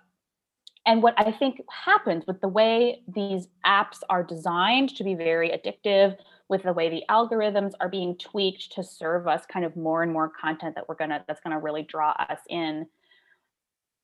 And 0.86 1.02
what 1.02 1.14
I 1.18 1.32
think 1.32 1.60
happens 1.68 2.26
with 2.26 2.40
the 2.40 2.48
way 2.48 3.02
these 3.12 3.48
apps 3.66 3.98
are 4.08 4.22
designed 4.22 4.96
to 4.96 5.04
be 5.04 5.14
very 5.14 5.50
addictive, 5.50 6.16
with 6.48 6.62
the 6.62 6.72
way 6.72 6.88
the 6.88 7.02
algorithms 7.10 7.72
are 7.80 7.88
being 7.88 8.16
tweaked 8.16 8.72
to 8.72 8.82
serve 8.82 9.28
us 9.28 9.42
kind 9.52 9.64
of 9.64 9.76
more 9.76 10.02
and 10.02 10.12
more 10.12 10.30
content 10.40 10.74
that 10.76 10.88
we're 10.88 10.94
gonna 10.94 11.22
that's 11.28 11.40
gonna 11.40 11.58
really 11.58 11.82
draw 11.82 12.12
us 12.12 12.38
in. 12.48 12.86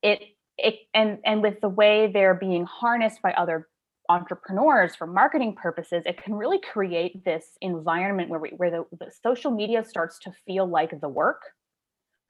It 0.02 0.23
it 0.58 0.75
and 0.92 1.18
and 1.25 1.42
with 1.42 1.61
the 1.61 1.68
way 1.68 2.11
they're 2.12 2.35
being 2.35 2.66
harnessed 2.66 3.23
by 3.23 3.32
other 3.32 3.68
entrepreneurs 4.08 4.94
for 4.94 5.06
marketing 5.06 5.52
purposes 5.52 6.04
it 6.06 6.23
can 6.23 6.32
really 6.32 6.61
create 6.61 7.25
this 7.25 7.58
environment 7.61 8.30
where 8.30 8.38
we, 8.38 8.50
where 8.50 8.70
the, 8.70 8.85
the 9.00 9.11
social 9.11 9.50
media 9.50 9.85
starts 9.85 10.16
to 10.20 10.32
feel 10.46 10.64
like 10.64 11.00
the 11.00 11.08
work 11.08 11.42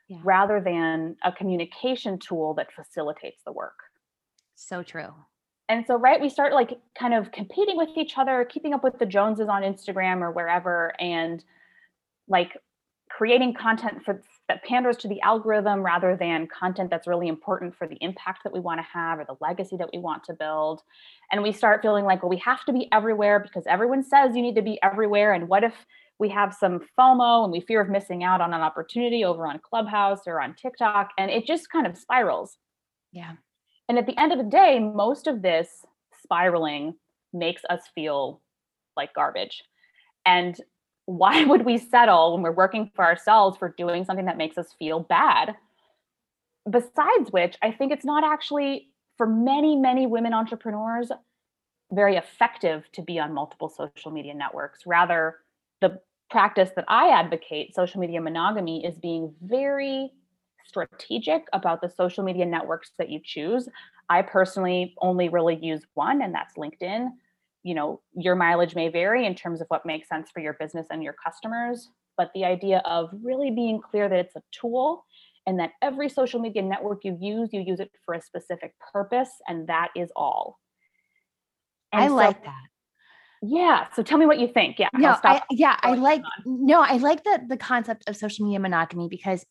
yeah. 0.09 0.19
rather 0.23 0.61
than 0.61 1.17
a 1.25 1.33
communication 1.33 2.19
tool 2.19 2.55
that 2.55 2.73
facilitates 2.73 3.43
the 3.45 3.53
work. 3.53 3.79
So 4.55 4.83
true. 4.83 5.13
And 5.69 5.85
so 5.87 5.97
right 5.97 6.21
we 6.21 6.29
start 6.29 6.53
like 6.53 6.79
kind 6.99 7.13
of 7.13 7.33
competing 7.33 7.77
with 7.77 7.91
each 7.97 8.17
other 8.17 8.45
keeping 8.49 8.73
up 8.73 8.85
with 8.85 8.99
the 9.01 9.07
joneses 9.07 9.49
on 9.49 9.63
instagram 9.63 10.21
or 10.21 10.31
wherever 10.31 10.93
and 11.01 11.43
like 12.29 12.57
creating 13.09 13.55
content 13.55 14.05
for 14.05 14.23
that 14.49 14.63
panders 14.63 14.97
to 14.99 15.09
the 15.09 15.21
algorithm 15.23 15.83
rather 15.83 16.17
than 16.17 16.47
content 16.47 16.91
that's 16.91 17.07
really 17.07 17.29
important 17.29 17.75
for 17.75 17.89
the 17.89 17.97
impact 18.01 18.45
that 18.45 18.53
we 18.53 18.61
want 18.61 18.79
to 18.79 18.87
have 18.93 19.19
or 19.19 19.25
the 19.25 19.37
legacy 19.41 19.77
that 19.77 19.89
we 19.93 19.99
want 19.99 20.23
to 20.23 20.33
build. 20.33 20.83
And 21.33 21.43
we 21.43 21.51
start 21.51 21.83
feeling 21.83 22.05
like 22.05 22.23
well 22.23 22.31
we 22.31 22.39
have 22.39 22.65
to 22.67 22.73
be 22.73 22.89
everywhere 22.93 23.41
because 23.41 23.65
everyone 23.67 24.03
says 24.03 24.37
you 24.37 24.43
need 24.43 24.55
to 24.55 24.63
be 24.63 24.79
everywhere 24.83 25.33
and 25.33 25.49
what 25.49 25.65
if 25.65 25.75
we 26.19 26.29
have 26.31 26.55
some 26.55 26.81
FOMO 26.99 27.45
and 27.45 27.53
we 27.53 27.61
fear 27.61 27.81
of 27.81 27.89
missing 27.89 28.25
out 28.25 28.41
on 28.41 28.55
an 28.55 28.61
opportunity 28.61 29.25
over 29.25 29.47
on 29.47 29.59
Clubhouse 29.59 30.21
or 30.27 30.41
on 30.41 30.55
TikTok 30.55 31.11
and 31.19 31.31
it 31.31 31.47
just 31.47 31.71
kind 31.71 31.87
of 31.87 31.97
spirals. 31.97 32.57
Yeah. 33.13 33.33
And 33.89 33.99
at 33.99 34.07
the 34.07 34.19
end 34.19 34.33
of 34.33 34.39
the 34.39 34.45
day, 34.45 34.79
most 34.79 35.27
of 35.27 35.43
this 35.43 35.69
spiraling 36.23 36.95
makes 37.33 37.63
us 37.69 37.83
feel 37.95 38.41
like 38.97 39.15
garbage. 39.15 39.63
And 40.25 40.59
why 41.07 41.45
would 41.45 41.65
we 41.65 41.79
settle 41.79 42.33
when 42.35 42.43
we're 42.43 42.51
working 42.51 42.91
for 42.97 43.05
ourselves 43.05 43.57
for 43.57 43.73
doing 43.79 44.05
something 44.05 44.27
that 44.27 44.37
makes 44.37 44.59
us 44.59 44.75
feel 44.79 45.01
bad? 45.01 45.55
Besides 46.69 47.31
which, 47.31 47.57
I 47.63 47.71
think 47.71 47.93
it's 47.93 48.05
not 48.05 48.25
actually 48.25 48.89
for 49.17 49.27
many, 49.27 49.77
many 49.77 50.07
women 50.07 50.35
entrepreneurs 50.35 51.13
very 51.93 52.17
effective 52.17 52.91
to 52.93 53.03
be 53.03 53.21
on 53.21 53.33
multiple 53.33 53.69
social 53.69 54.11
media 54.11 54.35
networks. 54.35 54.81
Rather, 54.85 55.37
the 55.81 56.01
practice 56.31 56.71
that 56.77 56.85
I 56.89 57.09
advocate, 57.09 57.75
social 57.75 58.01
media 58.01 58.21
monogamy, 58.21 58.85
is 58.85 58.99
being 58.99 59.35
very 59.43 60.13
strategic 60.65 61.45
about 61.53 61.81
the 61.81 61.89
social 61.89 62.25
media 62.25 62.45
networks 62.45 62.91
that 62.99 63.09
you 63.09 63.21
choose. 63.23 63.69
I 64.09 64.23
personally 64.23 64.95
only 65.01 65.29
really 65.29 65.57
use 65.57 65.83
one, 65.95 66.23
and 66.23 66.35
that's 66.35 66.55
LinkedIn. 66.55 67.09
You 67.63 67.75
know, 67.75 68.01
your 68.17 68.37
mileage 68.37 68.75
may 68.75 68.89
vary 68.89 69.27
in 69.27 69.35
terms 69.35 69.61
of 69.61 69.67
what 69.69 69.87
makes 69.87 70.09
sense 70.09 70.31
for 70.31 70.41
your 70.41 70.55
business 70.55 70.87
and 70.91 71.03
your 71.03 71.15
customers, 71.25 71.91
but 72.17 72.31
the 72.35 72.45
idea 72.45 72.83
of 72.85 73.11
really 73.23 73.51
being 73.51 73.81
clear 73.81 74.09
that 74.09 74.19
it's 74.19 74.37
a 74.37 74.43
tool 74.53 75.05
and 75.47 75.59
that 75.61 75.73
every 75.83 76.09
social 76.09 76.41
media 76.41 76.63
network 76.63 77.05
you 77.05 77.17
use, 77.21 77.51
you 77.53 77.61
use 77.61 77.81
it 77.81 77.91
for 78.05 78.15
a 78.15 78.21
specific 78.21 78.75
purpose, 78.93 79.31
and 79.49 79.69
that 79.69 79.89
is 79.95 80.11
all. 80.17 80.59
And 81.93 82.05
I 82.05 82.09
so, 82.09 82.15
like 82.15 82.45
that. 82.45 82.63
Yeah. 83.49 83.87
So 83.95 84.03
tell 84.03 84.19
me 84.19 84.27
what 84.27 84.39
you 84.39 84.49
think. 84.49 84.79
Yeah. 84.79 84.89
No, 84.95 85.17
I, 85.23 85.43
yeah, 85.51 85.77
I 85.81 85.95
like 85.95 86.23
on. 86.23 86.67
no, 86.67 86.83
I 86.83 86.97
like 86.97 87.25
the 87.25 87.41
the 87.49 87.57
concept 87.57 88.09
of 88.09 88.17
social 88.17 88.45
media 88.45 88.61
monogamy 88.61 89.09
because 89.09 89.45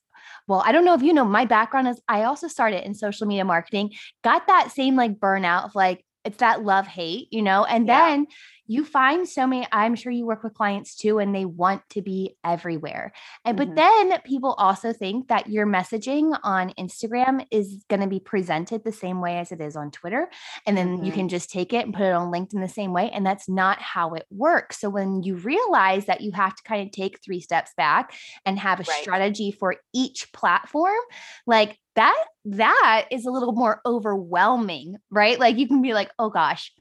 well, 0.48 0.64
I 0.66 0.72
don't 0.72 0.86
know 0.86 0.94
if 0.94 1.02
you 1.02 1.14
know 1.14 1.26
my 1.26 1.46
background 1.46 1.88
is 1.88 2.00
I 2.08 2.24
also 2.24 2.48
started 2.48 2.86
in 2.86 2.94
social 2.94 3.28
media 3.28 3.46
marketing, 3.46 3.92
got 4.24 4.48
that 4.48 4.72
same 4.72 4.96
like 4.96 5.20
burnout 5.20 5.66
of 5.66 5.76
like 5.76 6.05
it's 6.26 6.38
that 6.38 6.64
love 6.64 6.88
hate, 6.88 7.28
you 7.32 7.42
know, 7.42 7.64
and 7.64 7.88
yeah. 7.88 8.10
then 8.10 8.28
you 8.68 8.84
find 8.84 9.28
so 9.28 9.46
many 9.46 9.68
i'm 9.72 9.96
sure 9.96 10.12
you 10.12 10.26
work 10.26 10.44
with 10.44 10.54
clients 10.54 10.96
too 10.96 11.20
and 11.20 11.34
they 11.34 11.46
want 11.46 11.82
to 11.90 12.02
be 12.02 12.36
everywhere 12.44 13.12
and 13.44 13.58
mm-hmm. 13.58 13.70
but 13.70 13.76
then 13.76 14.20
people 14.22 14.54
also 14.54 14.92
think 14.92 15.28
that 15.28 15.50
your 15.50 15.66
messaging 15.66 16.38
on 16.44 16.72
instagram 16.80 17.46
is 17.52 17.84
going 17.90 18.00
to 18.00 18.08
be 18.08 18.20
presented 18.20 18.84
the 18.84 18.92
same 18.92 19.22
way 19.22 19.38
as 19.38 19.52
it 19.52 19.62
is 19.62 19.76
on 19.76 19.92
twitter 19.92 20.30
and 20.66 20.78
then 20.78 20.98
mm-hmm. 20.98 21.06
you 21.06 21.12
can 21.12 21.30
just 21.30 21.50
take 21.50 21.74
it 21.74 21.86
and 21.86 21.94
put 21.94 22.04
it 22.04 22.14
on 22.14 22.32
linkedin 22.32 22.62
the 22.62 22.68
same 22.68 22.94
way 22.94 23.10
and 23.12 23.26
that's 23.26 23.48
not 23.48 23.82
how 23.82 24.14
it 24.14 24.26
works 24.30 24.80
so 24.80 24.90
when 24.90 25.24
you 25.24 25.36
realize 25.36 26.06
that 26.06 26.22
you 26.22 26.32
have 26.32 26.56
to 26.56 26.64
kind 26.64 26.86
of 26.86 26.92
take 26.92 27.20
three 27.24 27.40
steps 27.40 27.72
back 27.78 28.14
and 28.46 28.60
have 28.60 28.80
a 28.80 28.84
right. 28.84 29.02
strategy 29.02 29.52
for 29.52 29.76
each 29.94 30.32
platform 30.34 31.00
like 31.46 31.78
that 31.96 32.26
that 32.46 33.06
is 33.12 33.26
a 33.26 33.32
little 33.32 33.54
more 33.54 33.82
overwhelming 33.86 34.98
right 35.10 35.40
like 35.40 35.58
you 35.58 35.68
can 35.68 35.82
be 35.82 35.94
like 35.94 36.10
oh 36.20 36.30
gosh 36.30 36.72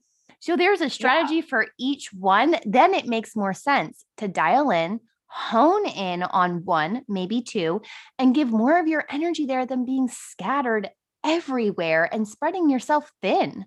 so 0.45 0.59
there's 0.59 0.83
a 0.83 0.91
strategy 0.91 1.37
yeah. 1.37 1.49
for 1.49 1.69
each 1.79 2.13
one. 2.13 2.57
Then 2.67 2.93
it 2.93 3.07
makes 3.07 3.35
more 3.35 3.55
sense 3.55 4.05
to 4.19 4.29
dial 4.29 4.71
in, 4.71 5.01
hone 5.27 5.87
in 5.89 6.23
on 6.23 6.67
one, 6.67 7.01
maybe 7.09 7.41
two, 7.41 7.81
and 8.19 8.35
give 8.35 8.51
more 8.51 8.79
of 8.79 8.87
your 8.87 9.07
energy 9.09 9.47
there 9.47 9.65
than 9.65 9.87
being 9.87 10.07
scattered 10.07 10.91
everywhere 11.25 12.11
and 12.13 12.29
spreading 12.29 12.69
yourself 12.69 13.11
thin. 13.23 13.65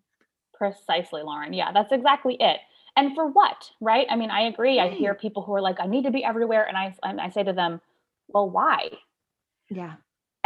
Precisely, 0.54 1.24
Lauren. 1.24 1.52
Yeah, 1.52 1.72
that's 1.72 1.92
exactly 1.92 2.38
it. 2.40 2.60
And 2.96 3.16
for 3.16 3.26
what, 3.26 3.72
right? 3.82 4.06
I 4.08 4.16
mean, 4.16 4.30
I 4.30 4.42
agree. 4.42 4.80
I 4.80 4.90
mm. 4.90 4.98
hear 4.98 5.16
people 5.16 5.42
who 5.42 5.56
are 5.56 5.62
like, 5.62 5.80
I 5.80 5.88
need 5.88 6.04
to 6.04 6.12
be 6.12 6.24
everywhere. 6.24 6.68
And 6.68 6.78
I, 6.78 6.94
and 7.02 7.20
I 7.20 7.32
say 7.32 7.42
to 7.42 7.54
them, 7.54 7.82
well, 8.28 8.48
why? 8.48 8.90
Yeah. 9.72 9.96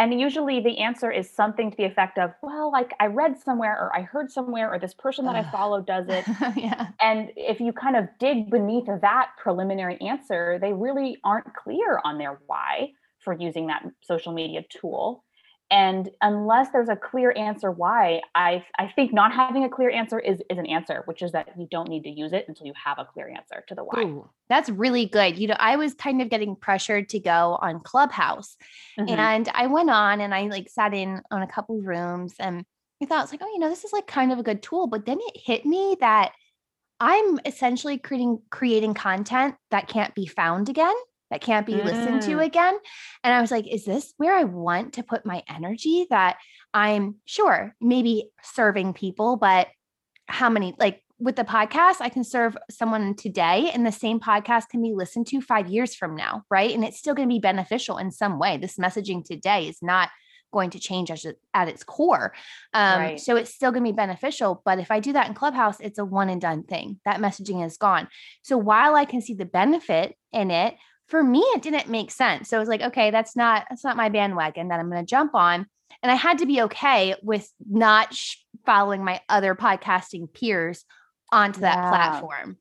And 0.01 0.20
usually 0.20 0.60
the 0.60 0.79
answer 0.79 1.12
is 1.12 1.29
something 1.29 1.70
to 1.70 1.77
the 1.77 1.84
effect 1.84 2.17
of, 2.17 2.31
well, 2.41 2.72
like 2.72 2.91
I 3.00 3.05
read 3.05 3.38
somewhere 3.38 3.77
or 3.79 3.96
I 3.96 4.01
heard 4.01 4.31
somewhere 4.31 4.74
or 4.74 4.79
this 4.79 4.96
person 4.96 5.25
that 5.25 5.36
I 5.36 5.43
follow 5.51 5.79
does 5.79 6.08
it. 6.10 6.25
yeah. 6.55 6.88
And 7.00 7.31
if 7.36 7.60
you 7.60 7.72
kind 7.72 7.96
of 7.96 8.08
dig 8.20 8.50
beneath 8.50 8.88
that 8.88 9.29
preliminary 9.38 10.01
answer, 10.01 10.58
they 10.60 10.74
really 10.74 11.20
aren't 11.24 11.53
clear 11.53 12.01
on 12.03 12.17
their 12.17 12.39
why 12.48 12.93
for 13.20 13.34
using 13.34 13.67
that 13.67 13.84
social 14.01 14.34
media 14.34 14.63
tool 14.72 15.24
and 15.72 16.10
unless 16.22 16.70
there's 16.72 16.90
a 16.90 16.96
clear 16.96 17.34
answer 17.38 17.72
why 17.72 18.22
i 18.36 18.63
i 18.78 18.88
think 18.88 19.13
not 19.13 19.32
having 19.32 19.63
a 19.63 19.70
clear 19.70 19.90
answer 19.90 20.20
is 20.20 20.42
is 20.50 20.58
an 20.58 20.66
answer 20.66 21.01
which 21.06 21.22
is 21.22 21.32
that 21.32 21.48
you 21.58 21.68
don't 21.72 21.88
need 21.88 22.04
to 22.04 22.10
use 22.10 22.34
it 22.34 22.46
until 22.48 22.68
you 22.68 22.74
have 22.75 23.00
a 23.00 23.06
clear 23.06 23.30
answer 23.30 23.63
to 23.68 23.74
the 23.74 23.84
why. 23.84 24.01
Ooh, 24.04 24.30
that's 24.50 24.70
really 24.70 25.06
good. 25.06 25.38
You 25.38 25.48
know 25.48 25.56
i 25.58 25.78
was 25.78 25.94
kind 25.94 26.22
of 26.22 26.30
getting 26.30 26.56
pressured 26.56 27.10
to 27.10 27.20
go 27.20 27.58
on 27.62 27.80
clubhouse 27.80 28.58
mm-hmm. 29.00 29.10
and 29.10 29.50
i 29.54 29.68
went 29.68 29.90
on 29.90 30.22
and 30.22 30.36
i 30.36 30.44
like 30.44 30.70
sat 30.70 30.94
in 30.94 31.22
on 31.32 31.42
a 31.42 31.48
couple 31.48 31.82
rooms 31.82 32.34
and 32.40 32.66
i 33.01 33.06
thought 33.06 33.24
it's 33.24 33.32
like 33.32 33.42
oh 33.42 33.51
you 33.54 33.60
know 33.60 33.70
this 33.70 33.86
is 33.86 33.94
like 33.94 34.08
kind 34.08 34.32
of 34.32 34.40
a 34.40 34.44
good 34.44 34.62
tool 34.62 34.88
but 34.88 35.06
then 35.06 35.20
it 35.20 35.42
hit 35.42 35.66
me 35.66 35.96
that 36.01 36.34
i'm 37.00 37.40
essentially 37.46 37.98
creating 37.98 38.42
creating 38.50 38.94
content 38.94 39.56
that 39.70 39.88
can't 39.88 40.13
be 40.16 40.25
found 40.25 40.68
again 40.68 40.96
that 41.31 41.41
can't 41.41 41.65
be 41.65 41.73
mm. 41.73 41.83
listened 41.83 42.21
to 42.23 42.38
mm. 42.38 42.45
again. 42.45 42.77
And 43.23 43.33
I 43.33 43.41
was 43.41 43.50
like, 43.50 43.67
is 43.67 43.85
this 43.85 44.13
where 44.17 44.35
I 44.35 44.43
want 44.43 44.93
to 44.93 45.03
put 45.03 45.25
my 45.25 45.43
energy? 45.50 46.05
That 46.11 46.38
I'm 46.73 47.15
sure 47.25 47.75
maybe 47.81 48.29
serving 48.43 48.93
people, 48.93 49.38
but 49.38 49.67
how 50.27 50.50
many, 50.50 50.75
like 50.77 51.03
with 51.19 51.35
the 51.35 51.43
podcast, 51.43 52.01
I 52.01 52.09
can 52.09 52.23
serve 52.23 52.57
someone 52.69 53.15
today, 53.15 53.69
and 53.73 53.85
the 53.85 53.91
same 53.91 54.19
podcast 54.19 54.69
can 54.69 54.81
be 54.81 54.93
listened 54.93 55.27
to 55.27 55.41
five 55.41 55.67
years 55.67 55.95
from 55.95 56.15
now, 56.15 56.43
right? 56.50 56.73
And 56.73 56.83
it's 56.83 56.97
still 56.97 57.13
going 57.13 57.27
to 57.27 57.33
be 57.33 57.39
beneficial 57.39 57.97
in 57.97 58.11
some 58.11 58.39
way. 58.39 58.57
This 58.57 58.77
messaging 58.77 59.23
today 59.23 59.67
is 59.67 59.77
not 59.81 60.09
going 60.51 60.71
to 60.71 60.79
change 60.79 61.09
as 61.11 61.25
at 61.53 61.67
its 61.67 61.83
core. 61.83 62.33
Um, 62.73 63.00
right. 63.00 63.19
So 63.19 63.35
it's 63.35 63.53
still 63.53 63.71
going 63.71 63.85
to 63.85 63.91
be 63.91 63.95
beneficial. 63.95 64.61
But 64.65 64.79
if 64.79 64.91
I 64.91 65.00
do 65.00 65.13
that 65.13 65.27
in 65.27 65.33
Clubhouse, 65.33 65.79
it's 65.79 66.00
a 66.00 66.05
one 66.05 66.29
and 66.29 66.41
done 66.41 66.63
thing. 66.63 67.00
That 67.05 67.21
messaging 67.21 67.65
is 67.65 67.77
gone. 67.77 68.07
So 68.41 68.57
while 68.57 68.95
I 68.95 69.05
can 69.05 69.21
see 69.21 69.33
the 69.33 69.45
benefit 69.45 70.15
in 70.33 70.51
it, 70.51 70.75
for 71.12 71.22
me 71.22 71.39
it 71.39 71.62
didn't 71.62 71.89
make 71.89 72.10
sense. 72.10 72.48
So 72.50 72.56
it 72.56 72.62
was 72.62 72.70
like 72.70 72.82
okay 72.82 73.12
that's 73.12 73.36
not 73.36 73.65
that's 73.70 73.84
not 73.84 73.98
my 73.98 74.10
bandwagon 74.10 74.70
that 74.70 74.80
i'm 74.80 74.89
going 74.89 75.06
to 75.06 75.10
jump 75.10 75.36
on 75.36 75.68
and 76.01 76.12
i 76.12 76.15
had 76.15 76.39
to 76.39 76.46
be 76.46 76.62
okay 76.62 77.13
with 77.22 77.51
not 77.70 78.15
sh- 78.15 78.38
following 78.65 79.03
my 79.03 79.20
other 79.27 79.53
podcasting 79.53 80.34
peers 80.34 80.86
onto 81.32 81.62
yeah. 81.62 81.75
that 81.75 81.89
platform. 81.89 82.58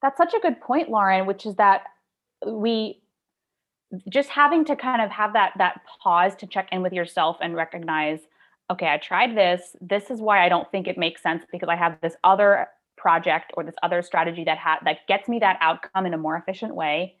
That's 0.00 0.16
such 0.16 0.34
a 0.34 0.40
good 0.40 0.60
point 0.60 0.88
lauren 0.88 1.26
which 1.26 1.44
is 1.44 1.56
that 1.56 1.82
we 2.46 3.02
just 4.08 4.28
having 4.28 4.64
to 4.66 4.76
kind 4.76 5.02
of 5.02 5.10
have 5.10 5.32
that 5.32 5.52
that 5.58 5.80
pause 6.00 6.36
to 6.36 6.46
check 6.46 6.68
in 6.70 6.80
with 6.80 6.92
yourself 6.92 7.38
and 7.40 7.56
recognize 7.56 8.20
okay 8.70 8.86
i 8.86 8.98
tried 8.98 9.36
this. 9.36 9.74
This 9.80 10.10
is 10.10 10.20
why 10.20 10.46
i 10.46 10.48
don't 10.48 10.70
think 10.70 10.86
it 10.86 10.96
makes 10.96 11.22
sense 11.22 11.42
because 11.50 11.68
i 11.68 11.74
have 11.74 11.98
this 12.02 12.14
other 12.22 12.68
project 12.96 13.52
or 13.54 13.64
this 13.64 13.74
other 13.82 14.00
strategy 14.02 14.44
that 14.44 14.58
ha- 14.58 14.78
that 14.84 14.98
gets 15.08 15.28
me 15.28 15.40
that 15.40 15.58
outcome 15.60 16.06
in 16.06 16.14
a 16.14 16.18
more 16.18 16.36
efficient 16.36 16.74
way 16.76 17.16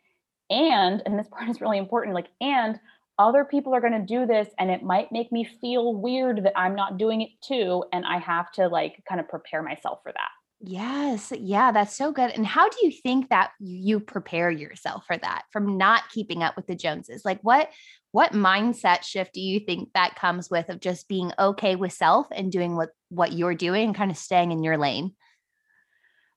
and 0.50 1.02
and 1.04 1.18
this 1.18 1.28
part 1.28 1.48
is 1.48 1.60
really 1.60 1.78
important 1.78 2.14
like 2.14 2.28
and 2.40 2.78
other 3.18 3.44
people 3.44 3.74
are 3.74 3.80
going 3.80 3.92
to 3.92 4.06
do 4.06 4.26
this 4.26 4.48
and 4.58 4.70
it 4.70 4.82
might 4.82 5.10
make 5.10 5.32
me 5.32 5.48
feel 5.60 5.94
weird 5.94 6.44
that 6.44 6.56
i'm 6.56 6.74
not 6.74 6.98
doing 6.98 7.20
it 7.20 7.30
too 7.42 7.84
and 7.92 8.04
i 8.06 8.18
have 8.18 8.50
to 8.52 8.68
like 8.68 9.02
kind 9.08 9.20
of 9.20 9.28
prepare 9.28 9.62
myself 9.62 10.00
for 10.02 10.12
that. 10.12 10.30
Yes 10.60 11.32
yeah 11.38 11.70
that's 11.70 11.96
so 11.96 12.10
good 12.10 12.32
and 12.32 12.44
how 12.44 12.68
do 12.68 12.76
you 12.82 12.90
think 12.90 13.28
that 13.28 13.52
you 13.60 14.00
prepare 14.00 14.50
yourself 14.50 15.04
for 15.06 15.16
that 15.16 15.42
from 15.52 15.78
not 15.78 16.08
keeping 16.10 16.42
up 16.42 16.56
with 16.56 16.66
the 16.66 16.74
joneses? 16.74 17.22
Like 17.24 17.38
what 17.42 17.70
what 18.10 18.32
mindset 18.32 19.04
shift 19.04 19.34
do 19.34 19.40
you 19.40 19.60
think 19.60 19.90
that 19.94 20.16
comes 20.16 20.50
with 20.50 20.68
of 20.68 20.80
just 20.80 21.06
being 21.08 21.30
okay 21.38 21.76
with 21.76 21.92
self 21.92 22.26
and 22.32 22.50
doing 22.50 22.74
what 22.74 22.88
what 23.10 23.32
you're 23.32 23.54
doing 23.54 23.86
and 23.86 23.94
kind 23.94 24.10
of 24.10 24.16
staying 24.16 24.50
in 24.50 24.64
your 24.64 24.78
lane 24.78 25.14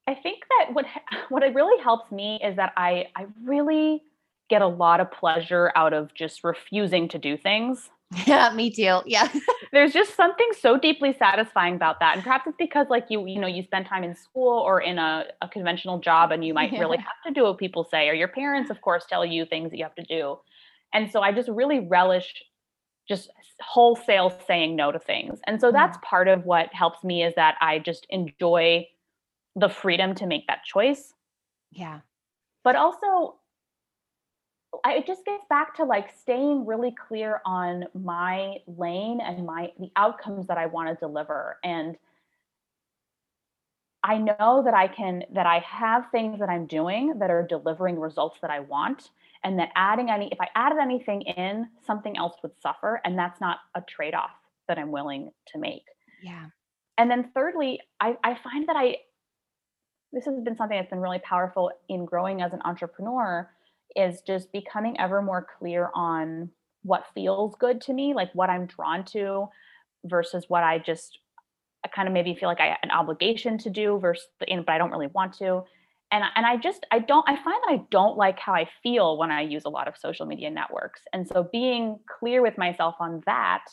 I 0.07 0.15
think 0.15 0.43
that 0.49 0.73
what 0.73 0.85
what 1.29 1.43
it 1.43 1.53
really 1.53 1.81
helps 1.83 2.11
me 2.11 2.39
is 2.43 2.55
that 2.55 2.73
I 2.77 3.07
I 3.15 3.25
really 3.43 4.03
get 4.49 4.61
a 4.61 4.67
lot 4.67 4.99
of 4.99 5.11
pleasure 5.11 5.71
out 5.75 5.93
of 5.93 6.13
just 6.13 6.43
refusing 6.43 7.07
to 7.07 7.17
do 7.17 7.37
things 7.37 7.89
Yeah, 8.27 8.51
me 8.53 8.69
too. 8.69 8.99
Yeah. 9.05 9.29
There's 9.71 9.93
just 9.93 10.15
something 10.15 10.47
so 10.59 10.77
deeply 10.77 11.15
satisfying 11.17 11.75
about 11.75 11.99
that. 12.01 12.15
And 12.15 12.23
perhaps 12.23 12.45
it's 12.47 12.57
because 12.57 12.87
like 12.89 13.05
you, 13.09 13.25
you 13.25 13.39
know, 13.39 13.47
you 13.47 13.63
spend 13.63 13.85
time 13.85 14.03
in 14.03 14.15
school 14.15 14.59
or 14.59 14.81
in 14.81 14.97
a, 14.97 15.25
a 15.41 15.47
conventional 15.47 15.99
job 15.99 16.31
and 16.31 16.43
you 16.43 16.53
might 16.53 16.73
yeah. 16.73 16.79
really 16.79 16.97
have 16.97 17.07
to 17.25 17.31
do 17.31 17.43
what 17.43 17.57
people 17.57 17.87
say, 17.89 18.09
or 18.09 18.13
your 18.13 18.27
parents, 18.27 18.69
of 18.69 18.81
course, 18.81 19.05
tell 19.07 19.25
you 19.25 19.45
things 19.45 19.71
that 19.71 19.77
you 19.77 19.83
have 19.83 19.95
to 19.95 20.03
do. 20.03 20.37
And 20.93 21.09
so 21.09 21.21
I 21.21 21.31
just 21.31 21.47
really 21.47 21.79
relish 21.79 22.33
just 23.07 23.29
wholesale 23.61 24.37
saying 24.45 24.75
no 24.75 24.91
to 24.91 24.99
things. 24.99 25.39
And 25.47 25.61
so 25.61 25.71
that's 25.71 25.97
mm. 25.97 26.01
part 26.01 26.27
of 26.27 26.45
what 26.45 26.73
helps 26.73 27.03
me 27.03 27.23
is 27.23 27.33
that 27.35 27.55
I 27.61 27.79
just 27.79 28.05
enjoy 28.09 28.87
the 29.55 29.69
freedom 29.69 30.15
to 30.15 30.25
make 30.25 30.47
that 30.47 30.63
choice. 30.63 31.13
Yeah. 31.71 32.01
But 32.63 32.75
also 32.75 33.35
I, 34.85 34.93
it 34.93 35.07
just 35.07 35.25
gets 35.25 35.43
back 35.49 35.75
to 35.75 35.83
like 35.83 36.09
staying 36.21 36.65
really 36.65 36.95
clear 37.07 37.41
on 37.45 37.85
my 37.93 38.57
lane 38.67 39.19
and 39.21 39.45
my 39.45 39.71
the 39.79 39.91
outcomes 39.95 40.47
that 40.47 40.57
I 40.57 40.67
want 40.67 40.89
to 40.89 40.95
deliver 40.95 41.57
and 41.63 41.97
I 44.03 44.17
know 44.17 44.63
that 44.65 44.73
I 44.73 44.87
can 44.87 45.23
that 45.33 45.45
I 45.45 45.59
have 45.59 46.09
things 46.11 46.39
that 46.39 46.49
I'm 46.49 46.65
doing 46.65 47.19
that 47.19 47.29
are 47.29 47.45
delivering 47.45 47.99
results 47.99 48.39
that 48.41 48.49
I 48.49 48.61
want 48.61 49.09
and 49.43 49.59
that 49.59 49.69
adding 49.75 50.09
any 50.09 50.29
if 50.31 50.39
I 50.39 50.47
added 50.55 50.79
anything 50.81 51.21
in 51.21 51.67
something 51.85 52.17
else 52.17 52.37
would 52.41 52.53
suffer 52.61 53.01
and 53.03 53.17
that's 53.17 53.41
not 53.41 53.59
a 53.75 53.81
trade-off 53.81 54.31
that 54.67 54.79
I'm 54.79 54.91
willing 54.91 55.31
to 55.47 55.59
make. 55.59 55.83
Yeah. 56.23 56.45
And 56.97 57.09
then 57.09 57.31
thirdly, 57.33 57.79
I, 57.99 58.17
I 58.23 58.35
find 58.35 58.67
that 58.69 58.75
I 58.75 58.97
this 60.13 60.25
has 60.25 60.39
been 60.43 60.57
something 60.57 60.77
that's 60.77 60.89
been 60.89 60.99
really 60.99 61.19
powerful 61.19 61.71
in 61.89 62.05
growing 62.05 62.41
as 62.41 62.53
an 62.53 62.61
entrepreneur 62.65 63.49
is 63.95 64.21
just 64.21 64.51
becoming 64.51 64.99
ever 64.99 65.21
more 65.21 65.45
clear 65.59 65.89
on 65.93 66.49
what 66.83 67.05
feels 67.13 67.55
good 67.59 67.81
to 67.81 67.93
me, 67.93 68.13
like 68.13 68.33
what 68.33 68.49
I'm 68.49 68.65
drawn 68.65 69.05
to 69.05 69.47
versus 70.05 70.45
what 70.47 70.63
I 70.63 70.79
just 70.79 71.19
I 71.83 71.87
kind 71.87 72.07
of 72.07 72.13
maybe 72.13 72.35
feel 72.35 72.47
like 72.47 72.59
I 72.59 72.67
have 72.67 72.77
an 72.83 72.91
obligation 72.91 73.57
to 73.59 73.69
do 73.69 73.97
versus 73.99 74.27
the, 74.39 74.45
but 74.65 74.69
I 74.69 74.77
don't 74.77 74.91
really 74.91 75.07
want 75.07 75.33
to. 75.39 75.63
And 76.11 76.23
and 76.35 76.45
I 76.45 76.57
just 76.57 76.85
I 76.91 76.99
don't 76.99 77.27
I 77.27 77.35
find 77.35 77.61
that 77.63 77.71
I 77.71 77.81
don't 77.89 78.17
like 78.17 78.39
how 78.39 78.53
I 78.53 78.69
feel 78.83 79.17
when 79.17 79.31
I 79.31 79.41
use 79.41 79.63
a 79.65 79.69
lot 79.69 79.87
of 79.87 79.97
social 79.97 80.25
media 80.25 80.49
networks. 80.49 81.01
And 81.13 81.27
so 81.27 81.47
being 81.51 81.99
clear 82.19 82.41
with 82.41 82.57
myself 82.57 82.95
on 82.99 83.21
that 83.25 83.63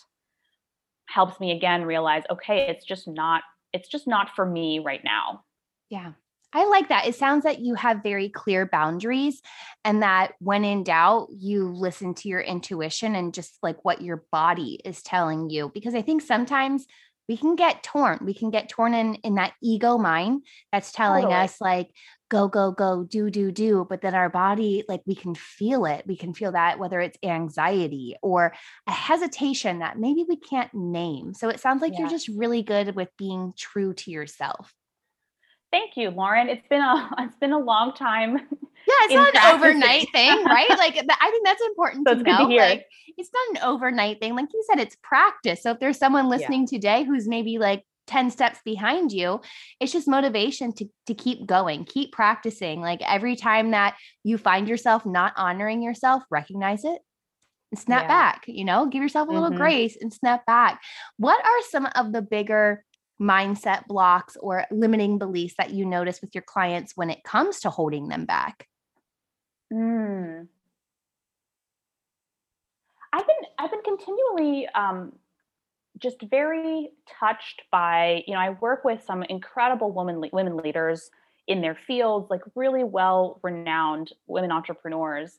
helps 1.06 1.40
me 1.40 1.52
again 1.52 1.84
realize 1.84 2.22
okay, 2.30 2.68
it's 2.68 2.84
just 2.84 3.08
not 3.08 3.42
it's 3.72 3.88
just 3.88 4.06
not 4.06 4.30
for 4.34 4.46
me 4.46 4.78
right 4.78 5.02
now. 5.04 5.44
Yeah. 5.90 6.12
I 6.52 6.66
like 6.66 6.88
that. 6.88 7.06
It 7.06 7.14
sounds 7.14 7.44
that 7.44 7.60
you 7.60 7.74
have 7.74 8.02
very 8.02 8.30
clear 8.30 8.66
boundaries 8.66 9.42
and 9.84 10.02
that 10.02 10.32
when 10.38 10.64
in 10.64 10.82
doubt, 10.82 11.28
you 11.30 11.68
listen 11.68 12.14
to 12.14 12.28
your 12.28 12.40
intuition 12.40 13.14
and 13.14 13.34
just 13.34 13.58
like 13.62 13.84
what 13.84 14.00
your 14.00 14.24
body 14.32 14.80
is 14.84 15.02
telling 15.02 15.50
you. 15.50 15.70
Because 15.74 15.94
I 15.94 16.02
think 16.02 16.22
sometimes 16.22 16.86
we 17.28 17.36
can 17.36 17.56
get 17.56 17.82
torn. 17.82 18.20
We 18.22 18.32
can 18.32 18.50
get 18.50 18.70
torn 18.70 18.94
in 18.94 19.16
in 19.16 19.34
that 19.34 19.52
ego 19.62 19.98
mind 19.98 20.44
that's 20.72 20.92
telling 20.92 21.24
totally. 21.24 21.42
us 21.42 21.60
like 21.60 21.90
go 22.30 22.48
go 22.48 22.72
go 22.72 23.04
do 23.04 23.30
do 23.30 23.50
do 23.50 23.86
but 23.88 24.02
then 24.02 24.14
our 24.14 24.28
body 24.28 24.84
like 24.88 25.02
we 25.06 25.14
can 25.14 25.34
feel 25.34 25.84
it. 25.84 26.04
We 26.06 26.16
can 26.16 26.32
feel 26.32 26.52
that 26.52 26.78
whether 26.78 27.00
it's 27.00 27.18
anxiety 27.22 28.16
or 28.22 28.54
a 28.86 28.92
hesitation 28.92 29.80
that 29.80 29.98
maybe 29.98 30.24
we 30.26 30.36
can't 30.36 30.72
name. 30.72 31.34
So 31.34 31.50
it 31.50 31.60
sounds 31.60 31.82
like 31.82 31.92
yeah. 31.92 32.00
you're 32.00 32.10
just 32.10 32.28
really 32.28 32.62
good 32.62 32.96
with 32.96 33.10
being 33.18 33.52
true 33.56 33.92
to 33.92 34.10
yourself. 34.10 34.72
Thank 35.70 35.96
you, 35.96 36.10
Lauren. 36.10 36.48
It's 36.48 36.66
been 36.68 36.80
a 36.80 37.10
it's 37.18 37.36
been 37.36 37.52
a 37.52 37.58
long 37.58 37.92
time. 37.92 38.36
Yeah, 38.36 38.94
it's 39.04 39.14
not 39.34 39.34
an 39.34 39.54
overnight 39.54 40.08
thing, 40.12 40.44
right? 40.44 40.68
Like 40.70 40.96
I 40.96 41.30
think 41.30 41.46
that's 41.46 41.62
important 41.62 42.08
so 42.08 42.14
to 42.14 42.22
know. 42.22 42.48
To 42.48 42.56
like 42.56 42.86
it's 43.16 43.30
not 43.32 43.62
an 43.62 43.68
overnight 43.68 44.20
thing. 44.20 44.34
Like 44.34 44.46
you 44.52 44.64
said, 44.68 44.78
it's 44.80 44.96
practice. 45.02 45.62
So 45.62 45.72
if 45.72 45.80
there's 45.80 45.98
someone 45.98 46.28
listening 46.28 46.62
yeah. 46.62 46.78
today 46.78 47.04
who's 47.04 47.28
maybe 47.28 47.58
like 47.58 47.84
10 48.06 48.30
steps 48.30 48.58
behind 48.64 49.12
you 49.12 49.38
it's 49.80 49.92
just 49.92 50.08
motivation 50.08 50.72
to 50.72 50.86
to 51.06 51.12
keep 51.12 51.46
going 51.46 51.84
keep 51.84 52.10
practicing 52.10 52.80
like 52.80 53.02
every 53.02 53.36
time 53.36 53.72
that 53.72 53.98
you 54.24 54.38
find 54.38 54.66
yourself 54.66 55.04
not 55.04 55.34
honoring 55.36 55.82
yourself 55.82 56.22
recognize 56.30 56.84
it 56.84 56.98
and 57.70 57.78
snap 57.78 58.04
yeah. 58.04 58.08
back 58.08 58.44
you 58.46 58.64
know 58.64 58.86
give 58.86 59.02
yourself 59.02 59.28
a 59.28 59.30
little 59.30 59.50
mm-hmm. 59.50 59.58
grace 59.58 59.98
and 60.00 60.10
snap 60.10 60.46
back 60.46 60.80
what 61.18 61.38
are 61.44 61.62
some 61.70 61.86
of 61.96 62.12
the 62.14 62.22
bigger 62.22 62.82
mindset 63.20 63.86
blocks 63.86 64.36
or 64.40 64.64
limiting 64.70 65.18
beliefs 65.18 65.54
that 65.58 65.70
you 65.70 65.84
notice 65.84 66.20
with 66.20 66.34
your 66.34 66.42
clients 66.42 66.96
when 66.96 67.10
it 67.10 67.24
comes 67.24 67.60
to 67.60 67.70
holding 67.70 68.08
them 68.08 68.24
back? 68.24 68.68
Mm. 69.72 70.48
I've 73.12 73.26
been 73.26 73.36
I've 73.58 73.70
been 73.70 73.82
continually 73.82 74.68
um, 74.74 75.12
just 75.98 76.22
very 76.30 76.90
touched 77.18 77.62
by 77.70 78.22
you 78.26 78.34
know 78.34 78.40
I 78.40 78.50
work 78.50 78.84
with 78.84 79.02
some 79.04 79.22
incredible 79.24 79.92
women 79.92 80.22
women 80.32 80.56
leaders 80.56 81.10
in 81.46 81.62
their 81.62 81.74
fields, 81.86 82.30
like 82.30 82.42
really 82.54 82.84
well 82.84 83.40
renowned 83.42 84.12
women 84.26 84.52
entrepreneurs 84.52 85.38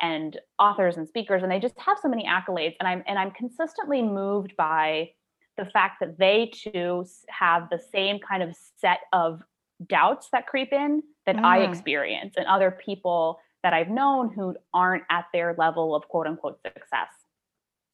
and 0.00 0.38
authors 0.58 0.96
and 0.96 1.08
speakers, 1.08 1.42
and 1.42 1.50
they 1.50 1.58
just 1.58 1.78
have 1.78 1.98
so 2.00 2.08
many 2.08 2.24
accolades. 2.24 2.76
And 2.80 2.88
I'm 2.88 3.02
and 3.06 3.18
I'm 3.18 3.32
consistently 3.32 4.02
moved 4.02 4.56
by 4.56 5.10
the 5.58 5.66
fact 5.66 5.96
that 6.00 6.18
they 6.18 6.50
too 6.54 7.04
have 7.28 7.68
the 7.70 7.80
same 7.92 8.18
kind 8.18 8.42
of 8.42 8.56
set 8.80 9.00
of 9.12 9.42
doubts 9.86 10.28
that 10.32 10.46
creep 10.46 10.72
in 10.72 11.02
that 11.26 11.36
mm. 11.36 11.44
I 11.44 11.58
experience 11.60 12.34
and 12.36 12.46
other 12.46 12.70
people 12.70 13.38
that 13.62 13.72
I've 13.72 13.88
known 13.88 14.32
who 14.32 14.56
aren't 14.72 15.04
at 15.10 15.26
their 15.32 15.54
level 15.58 15.94
of 15.94 16.08
quote 16.08 16.26
unquote 16.26 16.60
success. 16.62 17.08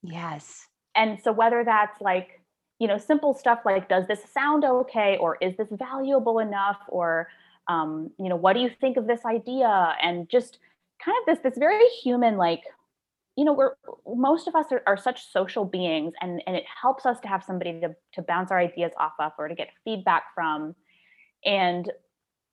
Yes. 0.02 0.68
And 0.94 1.18
so 1.22 1.32
whether 1.32 1.64
that's 1.64 2.00
like, 2.00 2.40
you 2.78 2.86
know, 2.86 2.98
simple 2.98 3.34
stuff 3.34 3.60
like, 3.64 3.88
does 3.88 4.06
this 4.06 4.20
sound 4.32 4.64
okay? 4.64 5.16
Or 5.18 5.38
is 5.40 5.56
this 5.56 5.68
valuable 5.70 6.38
enough? 6.38 6.78
Or, 6.88 7.28
um, 7.68 8.10
you 8.18 8.28
know, 8.28 8.36
what 8.36 8.52
do 8.52 8.60
you 8.60 8.70
think 8.80 8.96
of 8.96 9.06
this 9.06 9.24
idea? 9.24 9.96
And 10.02 10.28
just 10.28 10.58
kind 11.02 11.16
of 11.20 11.26
this, 11.26 11.42
this 11.42 11.58
very 11.58 11.86
human, 12.02 12.36
like, 12.36 12.62
you 13.36 13.44
know 13.44 13.52
we're 13.52 13.74
most 14.06 14.46
of 14.46 14.54
us 14.54 14.66
are, 14.70 14.82
are, 14.86 14.96
such 14.96 15.30
social 15.30 15.64
beings 15.64 16.12
and 16.20 16.42
and 16.46 16.56
it 16.56 16.64
helps 16.82 17.04
us 17.06 17.18
to 17.20 17.28
have 17.28 17.42
somebody 17.42 17.80
to, 17.80 17.94
to 18.12 18.22
bounce 18.22 18.50
our 18.50 18.58
ideas 18.58 18.92
off 18.98 19.12
of 19.18 19.32
or 19.38 19.48
to 19.48 19.54
get 19.54 19.68
feedback 19.84 20.24
from. 20.34 20.74
And 21.44 21.90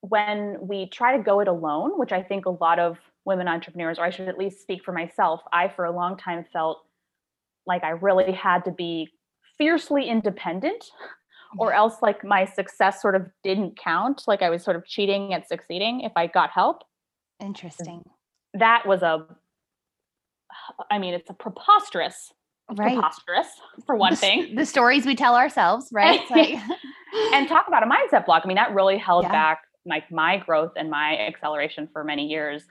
when 0.01 0.57
we 0.59 0.89
try 0.89 1.15
to 1.15 1.23
go 1.23 1.39
it 1.41 1.47
alone 1.47 1.91
which 1.99 2.11
i 2.11 2.23
think 2.23 2.47
a 2.47 2.49
lot 2.49 2.79
of 2.79 2.97
women 3.23 3.47
entrepreneurs 3.47 3.99
or 3.99 4.05
i 4.05 4.09
should 4.09 4.27
at 4.27 4.35
least 4.35 4.59
speak 4.59 4.83
for 4.83 4.91
myself 4.91 5.41
i 5.53 5.67
for 5.67 5.85
a 5.85 5.91
long 5.91 6.17
time 6.17 6.43
felt 6.51 6.79
like 7.67 7.83
i 7.83 7.89
really 7.89 8.31
had 8.31 8.65
to 8.65 8.71
be 8.71 9.07
fiercely 9.59 10.09
independent 10.09 10.85
or 11.59 11.71
else 11.71 12.01
like 12.01 12.23
my 12.23 12.45
success 12.45 12.99
sort 12.99 13.15
of 13.15 13.27
didn't 13.43 13.77
count 13.77 14.23
like 14.25 14.41
i 14.41 14.49
was 14.49 14.63
sort 14.63 14.75
of 14.75 14.83
cheating 14.87 15.35
at 15.35 15.47
succeeding 15.47 16.01
if 16.01 16.11
i 16.15 16.25
got 16.25 16.49
help. 16.49 16.83
Interesting. 17.41 18.03
That 18.53 18.85
was 18.85 19.01
a 19.01 19.25
I 20.89 20.99
mean, 20.99 21.13
it's 21.13 21.29
a 21.29 21.33
preposterous, 21.33 22.31
right. 22.69 22.93
preposterous 22.93 23.47
for 23.85 23.95
one 23.95 24.11
the, 24.11 24.17
thing. 24.17 24.55
The 24.55 24.65
stories 24.65 25.05
we 25.05 25.15
tell 25.15 25.35
ourselves, 25.35 25.89
right? 25.91 26.21
Like... 26.29 26.57
and 27.33 27.47
talk 27.47 27.67
about 27.67 27.83
a 27.83 27.85
mindset 27.85 28.25
block. 28.25 28.43
I 28.45 28.47
mean, 28.47 28.55
that 28.55 28.73
really 28.73 28.97
held 28.97 29.23
yeah. 29.23 29.31
back 29.31 29.61
like 29.85 30.11
my 30.11 30.37
growth 30.37 30.71
and 30.75 30.89
my 30.89 31.17
acceleration 31.17 31.89
for 31.91 32.03
many 32.03 32.27
years. 32.27 32.63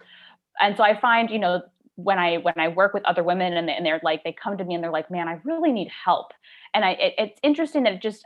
And 0.60 0.76
so 0.76 0.84
I 0.84 0.98
find, 1.00 1.30
you 1.30 1.38
know, 1.38 1.62
when 1.96 2.18
I 2.18 2.38
when 2.38 2.54
I 2.56 2.68
work 2.68 2.94
with 2.94 3.04
other 3.04 3.22
women 3.22 3.56
and, 3.56 3.68
they, 3.68 3.74
and 3.74 3.84
they're 3.84 4.00
like 4.02 4.24
they 4.24 4.32
come 4.32 4.56
to 4.56 4.64
me 4.64 4.74
and 4.74 4.82
they're 4.82 4.92
like, 4.92 5.10
man, 5.10 5.28
I 5.28 5.38
really 5.44 5.72
need 5.72 5.88
help. 6.04 6.32
And 6.72 6.84
I 6.84 6.92
it, 6.92 7.14
it's 7.18 7.40
interesting 7.42 7.82
that 7.84 7.94
it 7.94 8.02
just 8.02 8.24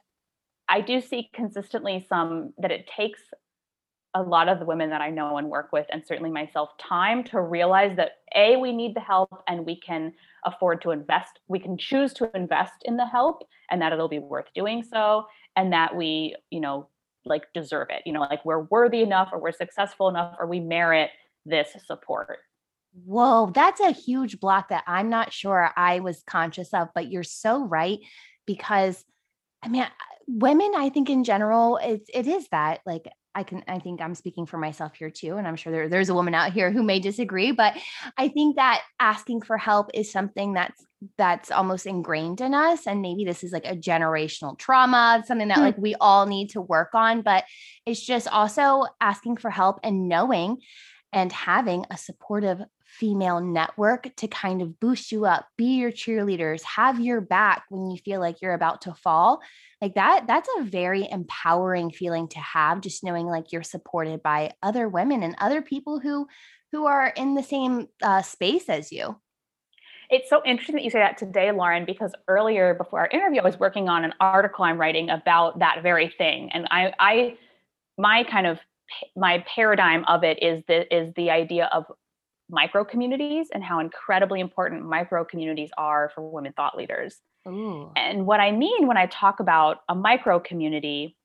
I 0.69 0.81
do 0.81 1.01
see 1.01 1.31
consistently 1.35 2.05
some 2.09 2.53
that 2.59 2.71
it 2.71 2.89
takes 2.95 3.21
a 4.15 4.23
lot 4.23 4.49
of 4.49 4.59
the 4.59 4.65
women 4.65 4.91
that 4.91 5.01
I 5.01 5.11
know 5.11 5.39
and 5.39 5.49
work 5.49 5.71
with, 5.73 5.87
and 5.91 6.05
certainly 6.07 6.31
myself, 6.31 6.71
time 6.79 7.25
to 7.25 7.41
realize 7.41 7.97
that 7.97 8.13
A, 8.35 8.57
we 8.57 8.73
need 8.73 8.95
the 8.95 9.01
help 9.01 9.43
and 9.49 9.67
we 9.67 9.81
can 9.81 10.13
afford 10.45 10.83
to 10.83 10.93
invest. 10.93 11.41
We 11.49 11.59
can 11.59 11.77
choose 11.77 12.13
to 12.15 12.31
invest 12.35 12.75
in 12.85 12.97
the 12.97 13.07
help 13.07 13.43
and 13.71 13.83
that 13.83 13.93
it'll 13.93 14.09
be 14.09 14.21
worth 14.21 14.47
doing 14.55 14.83
so. 14.83 15.27
And 15.57 15.73
that 15.73 15.95
we, 15.95 16.35
you 16.51 16.61
know, 16.61 16.89
like 17.25 17.45
deserve 17.55 17.89
it, 17.91 18.03
you 18.05 18.13
know, 18.13 18.21
like 18.21 18.45
we're 18.45 18.65
worthy 18.65 19.03
enough 19.03 19.31
or 19.33 19.41
we're 19.41 19.53
successful 19.53 20.09
enough 20.09 20.37
or 20.39 20.47
we 20.47 20.61
merit 20.61 21.11
this 21.47 21.77
support. 21.87 22.39
Whoa, 23.05 23.51
that's 23.55 23.81
a 23.81 23.91
huge 23.91 24.41
block 24.41 24.69
that 24.69 24.85
I'm 24.87 25.09
not 25.09 25.33
sure 25.33 25.71
I 25.77 26.01
was 26.01 26.23
conscious 26.27 26.73
of, 26.75 26.89
but 26.95 27.11
you're 27.11 27.23
so 27.23 27.65
right 27.65 27.99
because 28.47 29.05
I 29.63 29.69
mean, 29.69 29.87
women, 30.27 30.73
I 30.77 30.91
think 30.91 31.09
in 31.09 31.25
general, 31.25 31.79
it's 31.83 32.09
it 32.13 32.27
is 32.27 32.47
that 32.49 32.81
like 32.85 33.09
I 33.35 33.43
can 33.43 33.65
I 33.67 33.79
think 33.79 34.01
I'm 34.01 34.15
speaking 34.15 34.47
for 34.47 34.59
myself 34.59 34.95
here 34.95 35.11
too 35.11 35.37
and 35.37 35.47
I'm 35.47 35.57
sure 35.57 35.73
there, 35.73 35.89
there's 35.89 36.09
a 36.09 36.15
woman 36.15 36.35
out 36.35 36.53
here 36.53 36.71
who 36.71 36.83
may 36.83 37.01
disagree 37.01 37.53
but 37.53 37.75
I 38.17 38.29
think 38.29 38.57
that 38.57 38.83
asking 39.01 39.43
for 39.43 39.59
help 39.59 39.91
is 39.95 40.11
something 40.11 40.55
that's 40.55 40.85
that's 41.19 41.51
almost 41.51 41.87
ingrained 41.87 42.41
in 42.41 42.55
us 42.55 42.87
and 42.87 43.03
maybe 43.03 43.25
this 43.25 43.45
is 43.45 43.53
like 43.53 43.67
a 43.67 43.77
generational 43.77 44.59
trauma 44.59 45.23
something 45.27 45.49
that 45.49 45.57
mm-hmm. 45.57 45.65
like 45.65 45.79
we 45.79 45.95
all 45.97 46.27
need 46.27 46.51
to 46.51 46.61
work 46.61 46.91
on 46.95 47.23
but 47.23 47.45
it's 47.85 48.05
just 48.05 48.29
also 48.29 48.85
asking 49.01 49.37
for 49.37 49.51
help 49.51 49.81
and 49.83 50.09
knowing 50.09 50.59
and 51.13 51.31
having 51.31 51.85
a 51.91 51.99
supportive 51.99 52.59
female 52.99 53.41
network 53.41 54.15
to 54.17 54.29
kind 54.29 54.63
of 54.63 54.79
boost 54.81 55.13
you 55.13 55.25
up, 55.25 55.47
be 55.57 55.77
your 55.77 55.93
cheerleaders, 55.93 56.63
have 56.63 57.01
your 57.01 57.21
back 57.21 57.65
when 57.69 57.91
you 57.91 57.99
feel 57.99 58.21
like 58.21 58.41
you're 58.41 58.55
about 58.55 58.83
to 58.83 58.95
fall. 58.95 59.41
Like 59.81 59.95
that, 59.95 60.27
that's 60.27 60.49
a 60.59 60.63
very 60.63 61.09
empowering 61.11 61.91
feeling 61.91 62.29
to 62.29 62.39
have, 62.39 62.81
just 62.81 63.05
knowing 63.05 63.27
like 63.27 63.53
you're 63.53 63.63
supported 63.63 64.23
by 64.23 64.53
other 64.63 64.89
women 64.89 65.23
and 65.23 65.35
other 65.39 65.63
people 65.63 66.01
who 66.01 66.27
who 66.73 66.87
are 66.87 67.07
in 67.09 67.35
the 67.35 67.43
same 67.43 67.87
uh, 68.03 68.21
space 68.21 68.69
as 68.69 68.91
you. 68.91 69.17
It's 70.11 70.29
so 70.29 70.43
interesting 70.45 70.77
that 70.77 70.85
you 70.85 70.91
say 70.91 70.99
that 70.99 71.19
today, 71.19 71.51
Lauren, 71.53 71.85
because 71.85 72.13
earlier 72.29 72.75
before 72.75 73.01
our 73.01 73.09
interview, 73.09 73.41
I 73.41 73.45
was 73.45 73.59
working 73.59 73.89
on 73.89 74.05
an 74.05 74.13
article 74.21 74.65
I'm 74.65 74.79
writing 74.79 75.09
about 75.09 75.61
that 75.61 75.83
very 75.83 76.09
thing. 76.09 76.51
And 76.53 76.67
I, 76.71 76.93
I 76.99 77.39
my 77.97 78.25
kind 78.25 78.47
of 78.47 78.59
my 79.17 79.45
paradigm 79.55 80.05
of 80.07 80.25
it 80.25 80.43
is 80.43 80.63
the 80.69 80.95
is 80.95 81.15
the 81.15 81.31
idea 81.31 81.71
of 81.73 81.85
micro 82.51 82.85
communities 82.85 83.49
and 83.53 83.65
how 83.65 83.81
incredibly 83.81 84.41
important 84.41 84.85
micro 84.85 85.25
communities 85.25 85.71
are 85.79 86.11
for 86.15 86.29
women 86.29 86.53
thought 86.53 86.77
leaders. 86.77 87.21
Ooh. 87.49 87.91
And 87.97 88.27
what 88.27 88.41
I 88.41 88.53
mean 88.53 88.87
when 88.87 88.97
I 88.97 89.07
talk 89.07 89.41
about 89.41 89.79
a 89.89 89.95
micro 89.95 90.41
community 90.41 91.17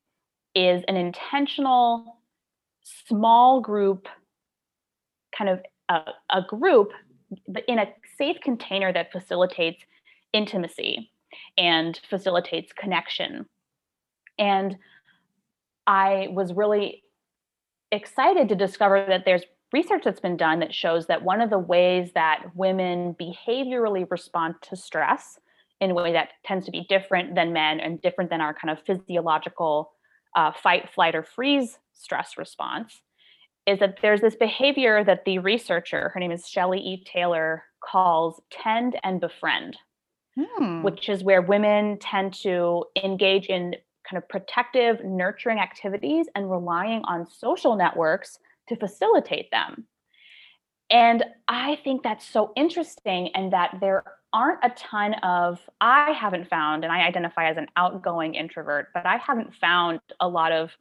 is 0.55 0.83
an 0.87 0.95
intentional 0.95 2.17
small 3.07 3.61
group 3.61 4.07
kind 5.37 5.49
of 5.49 5.61
a, 5.89 6.11
a 6.31 6.41
group 6.41 6.91
in 7.67 7.79
a 7.79 7.85
safe 8.17 8.37
container 8.43 8.91
that 8.91 9.11
facilitates 9.11 9.83
intimacy 10.33 11.11
and 11.57 11.99
facilitates 12.09 12.71
connection. 12.73 13.45
And 14.37 14.77
I 15.85 16.27
was 16.31 16.53
really 16.53 17.03
excited 17.91 18.49
to 18.49 18.55
discover 18.55 19.05
that 19.07 19.25
there's 19.25 19.43
research 19.71 20.03
that's 20.03 20.19
been 20.19 20.37
done 20.37 20.59
that 20.59 20.73
shows 20.73 21.07
that 21.07 21.23
one 21.23 21.41
of 21.41 21.49
the 21.49 21.59
ways 21.59 22.11
that 22.15 22.45
women 22.55 23.15
behaviorally 23.19 24.09
respond 24.09 24.55
to 24.63 24.75
stress 24.75 25.39
in 25.79 25.91
a 25.91 25.93
way 25.93 26.13
that 26.13 26.29
tends 26.43 26.65
to 26.65 26.71
be 26.71 26.85
different 26.89 27.35
than 27.35 27.53
men 27.53 27.79
and 27.79 28.01
different 28.01 28.29
than 28.29 28.41
our 28.41 28.53
kind 28.53 28.77
of 28.77 28.83
physiological 28.85 29.91
uh, 30.35 30.51
fight, 30.51 30.89
flight, 30.93 31.15
or 31.15 31.23
freeze 31.23 31.77
stress 31.93 32.37
response 32.37 33.01
is 33.65 33.79
that 33.79 33.97
there's 34.01 34.21
this 34.21 34.35
behavior 34.35 35.03
that 35.03 35.25
the 35.25 35.37
researcher, 35.39 36.09
her 36.09 36.19
name 36.19 36.31
is 36.31 36.47
Shelley 36.47 36.79
E. 36.79 37.03
Taylor, 37.03 37.63
calls 37.83 38.41
tend 38.51 38.97
and 39.03 39.21
befriend, 39.21 39.77
hmm. 40.35 40.81
which 40.81 41.07
is 41.07 41.23
where 41.23 41.41
women 41.41 41.97
tend 41.99 42.33
to 42.41 42.85
engage 43.03 43.47
in 43.47 43.75
kind 44.09 44.21
of 44.21 44.27
protective, 44.27 45.03
nurturing 45.03 45.59
activities 45.59 46.27
and 46.35 46.49
relying 46.49 47.01
on 47.05 47.27
social 47.29 47.75
networks 47.75 48.39
to 48.69 48.75
facilitate 48.75 49.51
them. 49.51 49.85
And 50.89 51.23
I 51.47 51.77
think 51.83 52.01
that's 52.01 52.25
so 52.25 52.51
interesting, 52.55 53.29
and 53.35 53.53
that 53.53 53.77
there 53.79 54.03
aren't 54.33 54.63
a 54.63 54.69
ton 54.71 55.13
of, 55.15 55.59
I 55.81 56.11
haven't 56.11 56.49
found, 56.49 56.83
and 56.83 56.93
I 56.93 57.01
identify 57.01 57.49
as 57.49 57.57
an 57.57 57.67
outgoing 57.75 58.35
introvert, 58.35 58.87
but 58.93 59.05
I 59.05 59.17
haven't 59.17 59.53
found 59.53 59.99
a 60.19 60.27
lot 60.27 60.51
of 60.51 60.71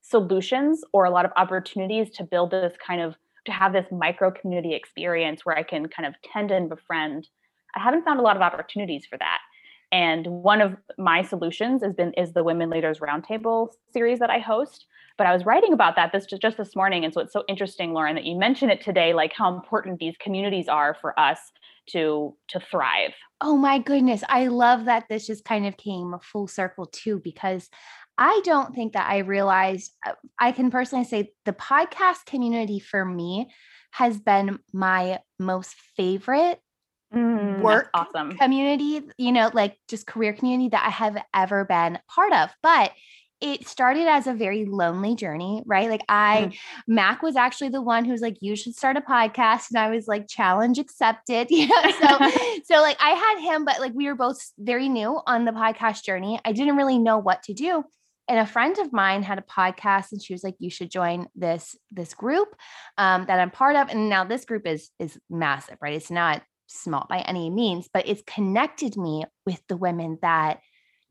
solutions 0.00 0.82
or 0.92 1.04
a 1.04 1.10
lot 1.10 1.24
of 1.24 1.32
opportunities 1.36 2.10
to 2.10 2.24
build 2.24 2.50
this 2.50 2.74
kind 2.86 3.00
of 3.00 3.16
to 3.46 3.52
have 3.52 3.74
this 3.74 3.86
micro 3.90 4.30
community 4.30 4.74
experience 4.74 5.44
where 5.44 5.56
I 5.56 5.62
can 5.62 5.86
kind 5.88 6.06
of 6.06 6.14
tend 6.22 6.50
and 6.50 6.68
befriend. 6.68 7.28
I 7.76 7.80
haven't 7.80 8.04
found 8.04 8.18
a 8.18 8.22
lot 8.22 8.36
of 8.36 8.42
opportunities 8.42 9.04
for 9.04 9.18
that. 9.18 9.38
And 9.92 10.26
one 10.26 10.62
of 10.62 10.76
my 10.96 11.22
solutions 11.22 11.82
has 11.82 11.92
been 11.92 12.12
is 12.14 12.32
the 12.32 12.42
Women 12.42 12.70
Leaders 12.70 13.00
Roundtable 13.00 13.68
series 13.92 14.18
that 14.20 14.30
I 14.30 14.38
host. 14.38 14.86
But 15.16 15.26
I 15.26 15.32
was 15.32 15.46
writing 15.46 15.72
about 15.72 15.96
that 15.96 16.12
this 16.12 16.26
just 16.26 16.56
this 16.56 16.74
morning, 16.74 17.04
and 17.04 17.14
so 17.14 17.20
it's 17.20 17.32
so 17.32 17.44
interesting, 17.48 17.92
Lauren, 17.92 18.16
that 18.16 18.24
you 18.24 18.36
mention 18.36 18.70
it 18.70 18.82
today, 18.82 19.14
like 19.14 19.32
how 19.32 19.54
important 19.54 19.98
these 19.98 20.16
communities 20.18 20.68
are 20.68 20.96
for 21.00 21.18
us 21.18 21.38
to 21.90 22.36
to 22.48 22.60
thrive. 22.60 23.12
Oh 23.40 23.56
my 23.56 23.78
goodness, 23.78 24.24
I 24.28 24.46
love 24.46 24.86
that 24.86 25.04
this 25.08 25.26
just 25.26 25.44
kind 25.44 25.66
of 25.66 25.76
came 25.76 26.14
full 26.22 26.46
circle 26.46 26.86
too, 26.86 27.20
because 27.22 27.68
I 28.16 28.40
don't 28.44 28.74
think 28.74 28.92
that 28.92 29.08
I 29.10 29.18
realized, 29.18 29.92
uh, 30.06 30.12
I 30.38 30.52
can 30.52 30.70
personally 30.70 31.04
say 31.04 31.32
the 31.44 31.52
podcast 31.52 32.26
community 32.26 32.78
for 32.78 33.04
me 33.04 33.50
has 33.90 34.18
been 34.18 34.58
my 34.72 35.20
most 35.38 35.74
favorite 35.96 36.60
mm, 37.14 37.60
work 37.60 37.90
awesome. 37.94 38.36
community, 38.38 39.02
you 39.18 39.32
know, 39.32 39.50
like 39.52 39.76
just 39.88 40.06
career 40.06 40.32
community 40.32 40.70
that 40.70 40.86
I 40.86 40.90
have 40.90 41.16
ever 41.34 41.64
been 41.64 41.98
part 42.08 42.32
of. 42.32 42.50
But 42.62 42.92
it 43.44 43.68
started 43.68 44.08
as 44.08 44.26
a 44.26 44.32
very 44.32 44.64
lonely 44.64 45.14
journey, 45.14 45.62
right? 45.66 45.90
Like 45.90 46.02
I, 46.08 46.48
mm. 46.50 46.58
Mac 46.88 47.22
was 47.22 47.36
actually 47.36 47.68
the 47.68 47.82
one 47.82 48.06
who 48.06 48.12
was 48.12 48.22
like, 48.22 48.38
you 48.40 48.56
should 48.56 48.74
start 48.74 48.96
a 48.96 49.02
podcast. 49.02 49.68
And 49.68 49.78
I 49.78 49.90
was 49.90 50.08
like, 50.08 50.28
challenge 50.28 50.78
accepted, 50.78 51.48
you 51.50 51.68
know? 51.68 51.82
So, 51.82 52.30
so 52.64 52.74
like 52.76 52.96
I 53.00 53.10
had 53.10 53.40
him, 53.40 53.66
but 53.66 53.80
like 53.80 53.92
we 53.94 54.06
were 54.06 54.14
both 54.14 54.40
very 54.58 54.88
new 54.88 55.20
on 55.26 55.44
the 55.44 55.52
podcast 55.52 56.04
journey. 56.04 56.40
I 56.42 56.52
didn't 56.52 56.76
really 56.76 56.98
know 56.98 57.18
what 57.18 57.42
to 57.44 57.52
do 57.52 57.84
and 58.26 58.38
a 58.38 58.46
friend 58.46 58.78
of 58.78 58.90
mine 58.90 59.22
had 59.22 59.38
a 59.38 59.42
podcast 59.42 60.12
and 60.12 60.22
she 60.22 60.32
was 60.32 60.42
like 60.42 60.54
you 60.58 60.70
should 60.70 60.90
join 60.90 61.26
this 61.34 61.76
this 61.92 62.14
group 62.14 62.56
um, 62.96 63.26
that 63.26 63.38
i'm 63.38 63.50
part 63.50 63.76
of 63.76 63.90
and 63.90 64.08
now 64.08 64.24
this 64.24 64.46
group 64.46 64.66
is 64.66 64.90
is 64.98 65.18
massive 65.28 65.76
right 65.82 65.92
it's 65.92 66.10
not 66.10 66.42
small 66.66 67.04
by 67.10 67.18
any 67.18 67.50
means 67.50 67.86
but 67.92 68.08
it's 68.08 68.22
connected 68.26 68.96
me 68.96 69.26
with 69.44 69.62
the 69.68 69.76
women 69.76 70.18
that 70.22 70.60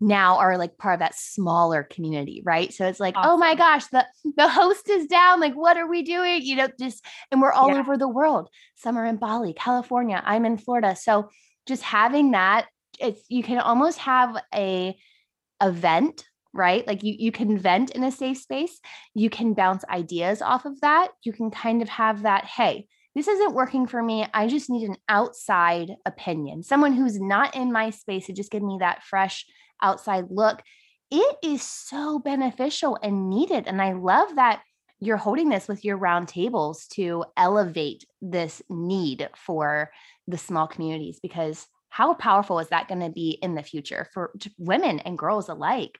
now 0.03 0.37
are 0.37 0.57
like 0.57 0.77
part 0.77 0.95
of 0.95 0.99
that 0.99 1.15
smaller 1.15 1.83
community 1.83 2.41
right 2.45 2.73
so 2.73 2.85
it's 2.85 2.99
like 2.99 3.15
awesome. 3.15 3.31
oh 3.31 3.37
my 3.37 3.55
gosh 3.55 3.87
the 3.87 4.05
the 4.37 4.49
host 4.49 4.89
is 4.89 5.07
down 5.07 5.39
like 5.39 5.53
what 5.53 5.77
are 5.77 5.87
we 5.87 6.03
doing 6.03 6.41
you 6.41 6.55
know 6.55 6.67
just 6.79 7.05
and 7.31 7.41
we're 7.41 7.51
all 7.51 7.69
yeah. 7.69 7.79
over 7.79 7.97
the 7.97 8.07
world 8.07 8.49
some 8.75 8.97
are 8.97 9.05
in 9.05 9.17
bali 9.17 9.53
california 9.53 10.21
i'm 10.25 10.45
in 10.45 10.57
florida 10.57 10.95
so 10.95 11.29
just 11.65 11.83
having 11.83 12.31
that 12.31 12.67
it's 12.99 13.23
you 13.29 13.43
can 13.43 13.57
almost 13.57 13.97
have 13.99 14.37
a 14.53 14.95
event 15.61 16.25
right? 16.53 16.85
Like 16.85 17.03
you 17.03 17.15
you 17.17 17.31
can 17.31 17.57
vent 17.57 17.91
in 17.91 18.03
a 18.03 18.11
safe 18.11 18.37
space. 18.37 18.79
You 19.13 19.29
can 19.29 19.53
bounce 19.53 19.83
ideas 19.89 20.41
off 20.41 20.65
of 20.65 20.79
that. 20.81 21.09
You 21.23 21.33
can 21.33 21.49
kind 21.49 21.81
of 21.81 21.89
have 21.89 22.23
that, 22.23 22.45
hey, 22.45 22.87
this 23.15 23.27
isn't 23.27 23.53
working 23.53 23.87
for 23.87 24.01
me. 24.01 24.25
I 24.33 24.47
just 24.47 24.69
need 24.69 24.87
an 24.87 24.97
outside 25.09 25.95
opinion. 26.05 26.63
Someone 26.63 26.93
who's 26.93 27.19
not 27.19 27.55
in 27.55 27.71
my 27.71 27.89
space 27.89 28.27
to 28.27 28.33
just 28.33 28.51
give 28.51 28.63
me 28.63 28.77
that 28.79 29.03
fresh 29.03 29.45
outside 29.81 30.25
look. 30.29 30.61
It 31.11 31.37
is 31.43 31.61
so 31.61 32.19
beneficial 32.19 32.97
and 33.01 33.29
needed. 33.29 33.67
And 33.67 33.81
I 33.81 33.93
love 33.93 34.35
that 34.35 34.61
you're 34.99 35.17
holding 35.17 35.49
this 35.49 35.67
with 35.67 35.83
your 35.83 35.97
roundtables 35.97 36.87
to 36.89 37.25
elevate 37.35 38.05
this 38.21 38.61
need 38.69 39.29
for 39.35 39.91
the 40.27 40.37
small 40.37 40.65
communities 40.65 41.19
because 41.21 41.67
how 41.89 42.13
powerful 42.13 42.59
is 42.59 42.69
that 42.69 42.87
going 42.87 43.01
to 43.01 43.09
be 43.09 43.37
in 43.41 43.53
the 43.53 43.61
future 43.61 44.07
for 44.13 44.33
women 44.57 44.99
and 44.99 45.17
girls 45.17 45.49
alike? 45.49 45.99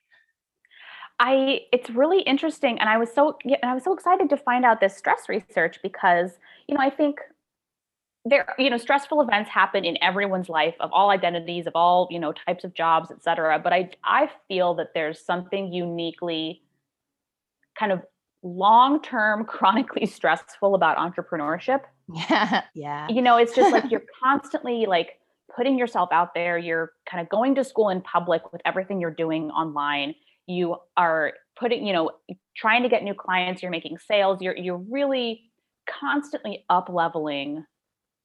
I 1.19 1.61
it's 1.71 1.89
really 1.91 2.21
interesting 2.21 2.79
and 2.79 2.89
I 2.89 2.97
was 2.97 3.13
so 3.13 3.37
and 3.43 3.57
I 3.63 3.73
was 3.73 3.83
so 3.83 3.93
excited 3.93 4.29
to 4.29 4.37
find 4.37 4.65
out 4.65 4.79
this 4.79 4.97
stress 4.97 5.29
research 5.29 5.79
because 5.83 6.31
you 6.67 6.75
know 6.75 6.81
I 6.81 6.89
think 6.89 7.19
there 8.25 8.55
you 8.57 8.69
know 8.69 8.77
stressful 8.77 9.21
events 9.21 9.49
happen 9.49 9.83
in 9.83 10.01
everyone's 10.01 10.49
life 10.49 10.75
of 10.79 10.89
all 10.93 11.09
identities 11.09 11.67
of 11.67 11.73
all 11.75 12.07
you 12.09 12.19
know 12.19 12.31
types 12.31 12.63
of 12.63 12.73
jobs 12.73 13.11
et 13.11 13.21
cetera 13.23 13.59
but 13.59 13.73
I 13.73 13.89
I 14.03 14.29
feel 14.47 14.73
that 14.75 14.89
there's 14.93 15.19
something 15.19 15.73
uniquely 15.73 16.61
kind 17.77 17.91
of 17.91 18.01
long-term 18.43 19.45
chronically 19.47 20.05
stressful 20.05 20.75
about 20.75 20.97
entrepreneurship. 20.97 21.81
Yeah 22.29 22.63
yeah. 22.73 23.07
You 23.09 23.21
know 23.21 23.37
it's 23.37 23.55
just 23.55 23.71
like 23.71 23.89
you're 23.91 24.03
constantly 24.23 24.85
like 24.85 25.19
putting 25.55 25.77
yourself 25.77 26.09
out 26.11 26.33
there 26.33 26.57
you're 26.57 26.93
kind 27.09 27.21
of 27.21 27.29
going 27.29 27.55
to 27.55 27.63
school 27.63 27.89
in 27.89 28.01
public 28.01 28.51
with 28.51 28.61
everything 28.65 28.99
you're 28.99 29.11
doing 29.11 29.49
online. 29.51 30.15
You 30.47 30.77
are 30.97 31.33
putting 31.57 31.85
you 31.85 31.93
know 31.93 32.11
trying 32.55 32.83
to 32.83 32.89
get 32.89 33.03
new 33.03 33.13
clients 33.13 33.61
you're 33.61 33.71
making 33.71 33.97
sales 33.97 34.41
you're 34.41 34.55
you're 34.55 34.83
really 34.89 35.41
constantly 35.87 36.65
up 36.69 36.89
leveling 36.89 37.65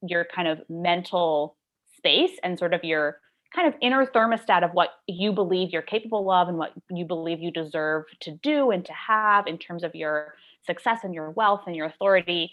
your 0.01 0.25
kind 0.25 0.47
of 0.47 0.61
mental 0.69 1.55
space 1.97 2.37
and 2.43 2.57
sort 2.57 2.73
of 2.73 2.83
your 2.83 3.19
kind 3.53 3.67
of 3.67 3.73
inner 3.81 4.05
thermostat 4.05 4.63
of 4.63 4.71
what 4.71 4.89
you 5.07 5.31
believe 5.31 5.71
you're 5.71 5.81
capable 5.81 6.29
of 6.31 6.47
and 6.47 6.57
what 6.57 6.71
you 6.89 7.03
believe 7.03 7.39
you 7.39 7.51
deserve 7.51 8.05
to 8.19 8.31
do 8.43 8.71
and 8.71 8.85
to 8.85 8.93
have 8.93 9.47
in 9.47 9.57
terms 9.57 9.83
of 9.83 9.95
your 9.95 10.35
success 10.65 10.99
and 11.03 11.13
your 11.13 11.31
wealth 11.31 11.61
and 11.65 11.75
your 11.75 11.87
authority 11.87 12.51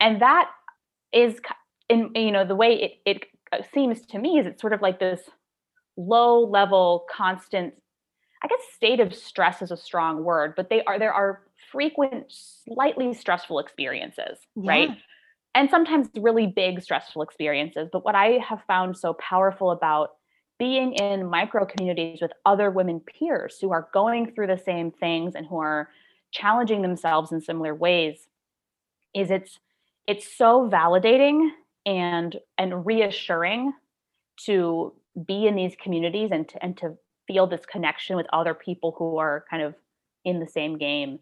and 0.00 0.20
that 0.20 0.50
is 1.12 1.36
in 1.88 2.10
you 2.14 2.30
know 2.30 2.44
the 2.44 2.54
way 2.54 2.98
it, 3.06 3.22
it 3.52 3.66
seems 3.72 4.04
to 4.04 4.18
me 4.18 4.38
is 4.38 4.46
it's 4.46 4.60
sort 4.60 4.72
of 4.72 4.82
like 4.82 5.00
this 5.00 5.20
low 5.96 6.40
level 6.40 7.06
constant 7.10 7.74
I 8.42 8.48
guess 8.48 8.60
state 8.74 9.00
of 9.00 9.14
stress 9.14 9.62
is 9.62 9.70
a 9.70 9.76
strong 9.76 10.22
word, 10.22 10.54
but 10.56 10.68
they 10.68 10.84
are 10.84 10.98
there 10.98 11.12
are 11.12 11.42
frequent, 11.72 12.26
slightly 12.28 13.14
stressful 13.14 13.58
experiences, 13.58 14.38
yeah. 14.54 14.70
right? 14.70 14.90
And 15.56 15.70
sometimes 15.70 16.08
really 16.14 16.46
big 16.46 16.82
stressful 16.82 17.22
experiences. 17.22 17.88
But 17.90 18.04
what 18.04 18.14
I 18.14 18.40
have 18.46 18.60
found 18.66 18.94
so 18.94 19.14
powerful 19.14 19.70
about 19.70 20.16
being 20.58 20.92
in 20.92 21.30
micro 21.30 21.64
communities 21.64 22.20
with 22.20 22.30
other 22.44 22.70
women 22.70 23.00
peers 23.00 23.56
who 23.58 23.72
are 23.72 23.88
going 23.94 24.32
through 24.32 24.48
the 24.48 24.58
same 24.58 24.90
things 24.90 25.34
and 25.34 25.46
who 25.46 25.58
are 25.58 25.88
challenging 26.30 26.82
themselves 26.82 27.32
in 27.32 27.40
similar 27.40 27.74
ways 27.74 28.28
is 29.14 29.30
it's 29.30 29.58
it's 30.06 30.30
so 30.36 30.68
validating 30.68 31.48
and 31.86 32.36
and 32.58 32.84
reassuring 32.84 33.72
to 34.44 34.92
be 35.26 35.46
in 35.46 35.54
these 35.54 35.74
communities 35.82 36.28
and 36.32 36.50
to, 36.50 36.62
and 36.62 36.76
to 36.76 36.98
feel 37.26 37.46
this 37.46 37.64
connection 37.64 38.14
with 38.14 38.26
other 38.30 38.52
people 38.52 38.94
who 38.98 39.16
are 39.16 39.46
kind 39.48 39.62
of 39.62 39.74
in 40.22 40.38
the 40.38 40.46
same 40.46 40.76
game 40.76 41.18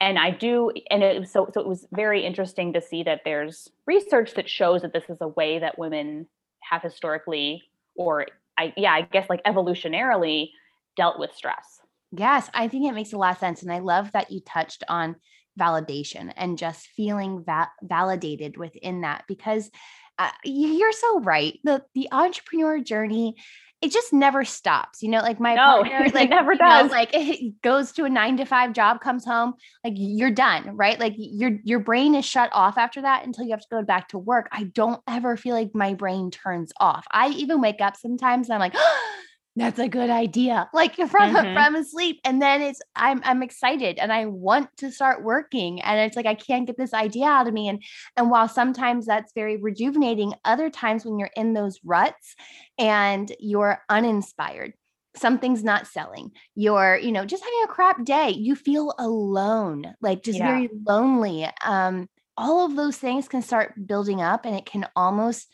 and 0.00 0.18
i 0.18 0.30
do 0.30 0.70
and 0.90 1.02
it 1.02 1.28
so 1.28 1.48
so 1.52 1.60
it 1.60 1.66
was 1.66 1.86
very 1.92 2.24
interesting 2.24 2.72
to 2.72 2.80
see 2.80 3.02
that 3.02 3.20
there's 3.24 3.68
research 3.86 4.34
that 4.34 4.48
shows 4.48 4.82
that 4.82 4.92
this 4.92 5.08
is 5.08 5.18
a 5.20 5.28
way 5.28 5.58
that 5.58 5.78
women 5.78 6.26
have 6.60 6.82
historically 6.82 7.62
or 7.96 8.26
i 8.58 8.72
yeah 8.76 8.92
i 8.92 9.02
guess 9.02 9.28
like 9.28 9.42
evolutionarily 9.44 10.50
dealt 10.96 11.18
with 11.18 11.34
stress. 11.34 11.80
Yes 12.12 12.48
i 12.54 12.68
think 12.68 12.86
it 12.86 12.94
makes 12.94 13.12
a 13.12 13.18
lot 13.18 13.32
of 13.32 13.38
sense 13.38 13.62
and 13.62 13.72
i 13.72 13.80
love 13.80 14.12
that 14.12 14.30
you 14.30 14.40
touched 14.40 14.84
on 14.88 15.16
validation 15.58 16.32
and 16.36 16.58
just 16.58 16.88
feeling 16.88 17.42
va- 17.44 17.70
validated 17.82 18.56
within 18.56 19.02
that 19.02 19.24
because 19.28 19.70
uh, 20.18 20.30
you're 20.44 20.92
so 20.92 21.20
right. 21.20 21.58
The 21.64 21.84
the 21.94 22.08
entrepreneur 22.12 22.80
journey 22.80 23.36
it 23.84 23.92
just 23.92 24.14
never 24.14 24.46
stops. 24.46 25.02
You 25.02 25.10
know, 25.10 25.18
like 25.18 25.38
my 25.38 25.54
no, 25.54 25.82
partner, 25.82 26.08
like 26.14 26.30
never 26.30 26.54
does. 26.54 26.90
Know, 26.90 26.96
like 26.96 27.10
it 27.12 27.60
goes 27.60 27.92
to 27.92 28.04
a 28.04 28.08
nine 28.08 28.38
to 28.38 28.46
five 28.46 28.72
job, 28.72 29.00
comes 29.00 29.26
home, 29.26 29.54
like 29.84 29.92
you're 29.96 30.30
done, 30.30 30.74
right? 30.74 30.98
Like 30.98 31.14
your 31.18 31.58
your 31.64 31.80
brain 31.80 32.14
is 32.14 32.24
shut 32.24 32.48
off 32.52 32.78
after 32.78 33.02
that 33.02 33.26
until 33.26 33.44
you 33.44 33.50
have 33.50 33.60
to 33.60 33.68
go 33.70 33.82
back 33.82 34.08
to 34.08 34.18
work. 34.18 34.48
I 34.52 34.64
don't 34.64 35.02
ever 35.06 35.36
feel 35.36 35.54
like 35.54 35.74
my 35.74 35.92
brain 35.92 36.30
turns 36.30 36.72
off. 36.80 37.04
I 37.10 37.28
even 37.30 37.60
wake 37.60 37.82
up 37.82 37.96
sometimes 37.96 38.48
and 38.48 38.54
I'm 38.54 38.60
like, 38.60 38.74
that's 39.56 39.78
a 39.78 39.88
good 39.88 40.10
idea 40.10 40.68
like 40.72 40.96
from 40.96 41.06
mm-hmm. 41.08 41.54
from 41.54 41.74
asleep 41.76 42.20
and 42.24 42.42
then 42.42 42.60
it's 42.60 42.80
i'm 42.96 43.20
i'm 43.24 43.42
excited 43.42 43.98
and 43.98 44.12
i 44.12 44.26
want 44.26 44.68
to 44.76 44.90
start 44.90 45.22
working 45.22 45.80
and 45.82 46.00
it's 46.00 46.16
like 46.16 46.26
i 46.26 46.34
can't 46.34 46.66
get 46.66 46.76
this 46.76 46.92
idea 46.92 47.26
out 47.26 47.46
of 47.46 47.54
me 47.54 47.68
and 47.68 47.82
and 48.16 48.30
while 48.30 48.48
sometimes 48.48 49.06
that's 49.06 49.32
very 49.34 49.56
rejuvenating 49.56 50.34
other 50.44 50.70
times 50.70 51.04
when 51.04 51.18
you're 51.18 51.30
in 51.36 51.52
those 51.52 51.78
ruts 51.84 52.34
and 52.78 53.32
you're 53.38 53.80
uninspired 53.88 54.72
something's 55.16 55.62
not 55.62 55.86
selling 55.86 56.32
you're 56.56 56.96
you 56.96 57.12
know 57.12 57.24
just 57.24 57.44
having 57.44 57.62
a 57.64 57.68
crap 57.68 58.04
day 58.04 58.30
you 58.30 58.56
feel 58.56 58.92
alone 58.98 59.94
like 60.00 60.24
just 60.24 60.38
yeah. 60.38 60.46
very 60.46 60.68
lonely 60.84 61.48
um 61.64 62.08
all 62.36 62.66
of 62.66 62.74
those 62.74 62.96
things 62.96 63.28
can 63.28 63.42
start 63.42 63.74
building 63.86 64.20
up 64.20 64.44
and 64.44 64.56
it 64.56 64.66
can 64.66 64.88
almost 64.96 65.48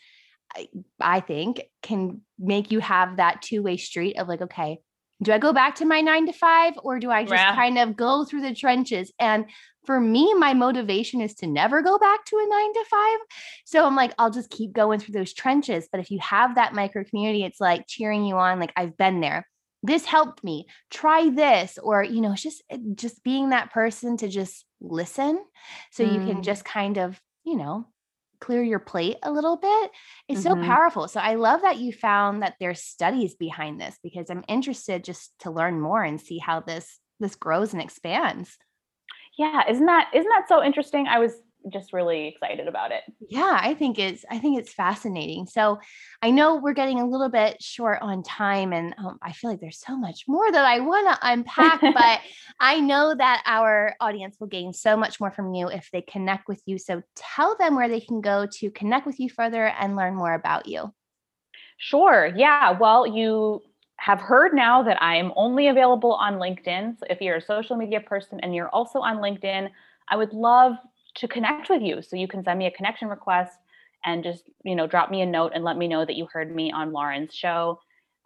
I 0.99 1.19
think 1.21 1.61
can 1.81 2.21
make 2.41 2.71
you 2.71 2.79
have 2.79 3.17
that 3.17 3.41
two 3.41 3.61
way 3.61 3.77
street 3.77 4.17
of 4.17 4.27
like, 4.27 4.41
okay, 4.41 4.79
do 5.23 5.31
I 5.31 5.37
go 5.37 5.53
back 5.53 5.75
to 5.75 5.85
my 5.85 6.01
nine 6.01 6.25
to 6.25 6.33
five 6.33 6.73
or 6.83 6.99
do 6.99 7.11
I 7.11 7.23
just 7.23 7.33
yeah. 7.33 7.55
kind 7.55 7.77
of 7.77 7.95
go 7.95 8.25
through 8.25 8.41
the 8.41 8.55
trenches? 8.55 9.11
And 9.19 9.45
for 9.85 9.99
me, 9.99 10.33
my 10.33 10.53
motivation 10.53 11.21
is 11.21 11.35
to 11.35 11.47
never 11.47 11.81
go 11.81 11.97
back 11.97 12.25
to 12.25 12.35
a 12.37 12.47
nine 12.49 12.73
to 12.73 12.85
five. 12.89 13.19
So 13.65 13.85
I'm 13.85 13.95
like, 13.95 14.13
I'll 14.17 14.31
just 14.31 14.49
keep 14.49 14.73
going 14.73 14.99
through 14.99 15.13
those 15.13 15.33
trenches. 15.33 15.87
But 15.91 16.01
if 16.01 16.11
you 16.11 16.19
have 16.19 16.55
that 16.55 16.73
micro 16.73 17.03
community, 17.03 17.43
it's 17.43 17.59
like 17.59 17.85
cheering 17.87 18.25
you 18.25 18.35
on, 18.35 18.59
like, 18.59 18.73
I've 18.75 18.97
been 18.97 19.21
there. 19.21 19.47
This 19.83 20.05
helped 20.05 20.43
me. 20.43 20.67
Try 20.91 21.29
this. 21.29 21.79
Or, 21.81 22.03
you 22.03 22.21
know, 22.21 22.35
just 22.35 22.63
eh, 22.69 22.77
just 22.93 23.23
being 23.23 23.49
that 23.49 23.71
person 23.71 24.17
to 24.17 24.27
just 24.27 24.65
listen. 24.79 25.43
So 25.91 26.03
mm. 26.03 26.13
you 26.13 26.19
can 26.19 26.41
mm. 26.41 26.43
just 26.43 26.63
kind 26.63 26.97
of, 26.97 27.19
you 27.43 27.57
know, 27.57 27.87
clear 28.41 28.61
your 28.61 28.79
plate 28.79 29.17
a 29.23 29.31
little 29.31 29.55
bit 29.55 29.91
is 30.27 30.43
mm-hmm. 30.43 30.61
so 30.61 30.67
powerful. 30.67 31.07
So 31.07 31.21
I 31.21 31.35
love 31.35 31.61
that 31.61 31.77
you 31.77 31.93
found 31.93 32.41
that 32.41 32.55
there's 32.59 32.81
studies 32.81 33.35
behind 33.35 33.79
this 33.79 33.97
because 34.03 34.29
I'm 34.29 34.43
interested 34.47 35.03
just 35.03 35.31
to 35.39 35.51
learn 35.51 35.79
more 35.79 36.03
and 36.03 36.19
see 36.19 36.39
how 36.39 36.59
this 36.59 36.99
this 37.19 37.35
grows 37.35 37.71
and 37.73 37.81
expands. 37.81 38.57
Yeah, 39.37 39.69
isn't 39.69 39.85
that 39.85 40.09
isn't 40.13 40.29
that 40.29 40.49
so 40.49 40.63
interesting? 40.63 41.07
I 41.07 41.19
was 41.19 41.33
just 41.69 41.93
really 41.93 42.27
excited 42.27 42.67
about 42.67 42.91
it. 42.91 43.03
Yeah, 43.29 43.59
I 43.61 43.73
think 43.73 43.99
it's 43.99 44.25
I 44.29 44.39
think 44.39 44.59
it's 44.59 44.73
fascinating. 44.73 45.45
So 45.45 45.79
I 46.21 46.31
know 46.31 46.55
we're 46.55 46.73
getting 46.73 46.99
a 46.99 47.07
little 47.07 47.29
bit 47.29 47.61
short 47.61 47.99
on 48.01 48.23
time, 48.23 48.73
and 48.73 48.95
um, 48.97 49.17
I 49.21 49.31
feel 49.33 49.49
like 49.49 49.59
there's 49.59 49.79
so 49.79 49.97
much 49.97 50.25
more 50.27 50.51
that 50.51 50.65
I 50.65 50.79
want 50.79 51.07
to 51.07 51.19
unpack. 51.21 51.81
but 51.93 52.19
I 52.59 52.79
know 52.79 53.15
that 53.15 53.43
our 53.45 53.95
audience 53.99 54.37
will 54.39 54.47
gain 54.47 54.73
so 54.73 54.97
much 54.97 55.19
more 55.19 55.31
from 55.31 55.53
you 55.53 55.67
if 55.69 55.89
they 55.91 56.01
connect 56.01 56.47
with 56.47 56.61
you. 56.65 56.77
So 56.77 57.01
tell 57.15 57.55
them 57.57 57.75
where 57.75 57.89
they 57.89 58.01
can 58.01 58.21
go 58.21 58.47
to 58.59 58.71
connect 58.71 59.05
with 59.05 59.19
you 59.19 59.29
further 59.29 59.67
and 59.67 59.95
learn 59.95 60.15
more 60.15 60.33
about 60.33 60.67
you. 60.67 60.93
Sure. 61.77 62.31
Yeah. 62.35 62.77
Well, 62.77 63.07
you 63.07 63.61
have 63.97 64.19
heard 64.19 64.53
now 64.53 64.81
that 64.81 65.01
I'm 65.01 65.31
only 65.35 65.67
available 65.67 66.13
on 66.13 66.35
LinkedIn. 66.35 66.97
So 66.97 67.05
if 67.09 67.21
you're 67.21 67.35
a 67.35 67.41
social 67.41 67.75
media 67.75 68.01
person 68.01 68.39
and 68.39 68.55
you're 68.55 68.69
also 68.69 68.99
on 68.99 69.17
LinkedIn, 69.17 69.69
I 70.09 70.15
would 70.15 70.33
love 70.33 70.73
to 71.15 71.27
connect 71.27 71.69
with 71.69 71.81
you. 71.81 72.01
So 72.01 72.15
you 72.15 72.27
can 72.27 72.43
send 72.43 72.59
me 72.59 72.67
a 72.67 72.71
connection 72.71 73.07
request 73.07 73.53
and 74.03 74.23
just, 74.23 74.49
you 74.63 74.75
know, 74.75 74.87
drop 74.87 75.11
me 75.11 75.21
a 75.21 75.25
note 75.25 75.51
and 75.53 75.63
let 75.63 75.77
me 75.77 75.87
know 75.87 76.05
that 76.05 76.15
you 76.15 76.27
heard 76.31 76.53
me 76.53 76.71
on 76.71 76.91
Lauren's 76.91 77.33
show. 77.33 77.79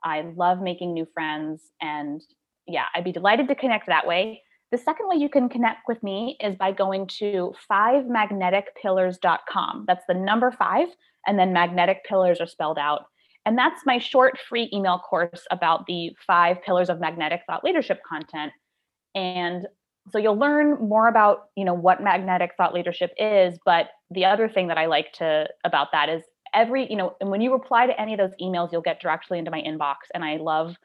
I 0.04 0.22
love 0.36 0.62
making 0.62 0.94
new 0.94 1.08
friends 1.14 1.72
and 1.82 2.22
yeah, 2.68 2.86
I'd 2.96 3.04
be 3.04 3.12
delighted 3.12 3.48
to 3.50 3.56
connect 3.56 3.86
that 3.88 4.08
way. 4.08 4.42
The 4.72 4.78
second 4.78 5.08
way 5.08 5.18
you 5.18 5.30
can 5.30 5.50
connect 5.50 5.88
with 5.88 6.02
me 6.02 6.38
is 6.40 6.56
by 6.56 6.72
going 6.72 7.06
to 7.20 7.54
5magneticpillars.com. 7.72 9.86
That's 9.88 10.04
the 10.08 10.16
number 10.16 10.52
5 10.52 10.88
and 11.28 11.40
then 11.40 11.54
magnetic 11.54 12.04
pillars 12.06 12.42
are 12.42 12.48
spelled 12.48 12.78
out. 12.78 13.06
And 13.46 13.58
that's 13.58 13.86
my 13.86 14.00
short 14.00 14.38
free 14.50 14.70
email 14.74 15.00
course 15.00 15.46
about 15.52 15.86
the 15.86 16.12
5 16.26 16.62
pillars 16.64 16.90
of 16.90 17.00
magnetic 17.00 17.42
thought 17.48 17.64
leadership 17.64 18.02
content. 18.08 18.52
And 19.14 19.68
so 20.12 20.18
you'll 20.18 20.38
learn 20.38 20.76
more 20.88 21.08
about 21.08 21.46
you 21.56 21.66
know 21.66 21.74
what 21.74 22.02
magnetic 22.02 22.52
thought 22.58 22.74
leadership 22.74 23.12
is 23.18 23.58
but 23.66 23.88
the 24.12 24.26
other 24.26 24.48
thing 24.48 24.68
that 24.68 24.78
i 24.78 24.86
like 24.86 25.12
to 25.14 25.48
about 25.64 25.92
that 25.92 26.10
is 26.10 26.24
every 26.54 26.90
you 26.90 26.96
know 26.96 27.16
and 27.20 27.30
when 27.30 27.42
you 27.42 27.52
reply 27.52 27.86
to 27.86 28.00
any 28.00 28.14
of 28.14 28.20
those 28.20 28.32
emails 28.42 28.72
you'll 28.72 28.82
get 28.82 29.02
directly 29.02 29.38
into 29.40 29.52
my 29.52 29.62
inbox 29.62 29.96
and 30.14 30.24
i 30.24 30.38
love 30.38 30.76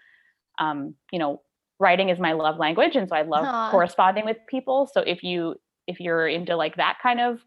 um, 0.58 0.94
you 1.10 1.18
know 1.18 1.40
writing 1.78 2.10
is 2.10 2.18
my 2.18 2.32
love 2.32 2.58
language 2.58 2.96
and 2.96 3.08
so 3.08 3.16
i 3.16 3.22
love 3.22 3.46
Aww. 3.46 3.70
corresponding 3.70 4.24
with 4.24 4.36
people 4.48 4.88
so 4.92 5.00
if 5.00 5.22
you 5.22 5.54
if 5.86 6.00
you're 6.00 6.28
into 6.28 6.56
like 6.56 6.76
that 6.76 6.98
kind 7.02 7.20
of 7.20 7.40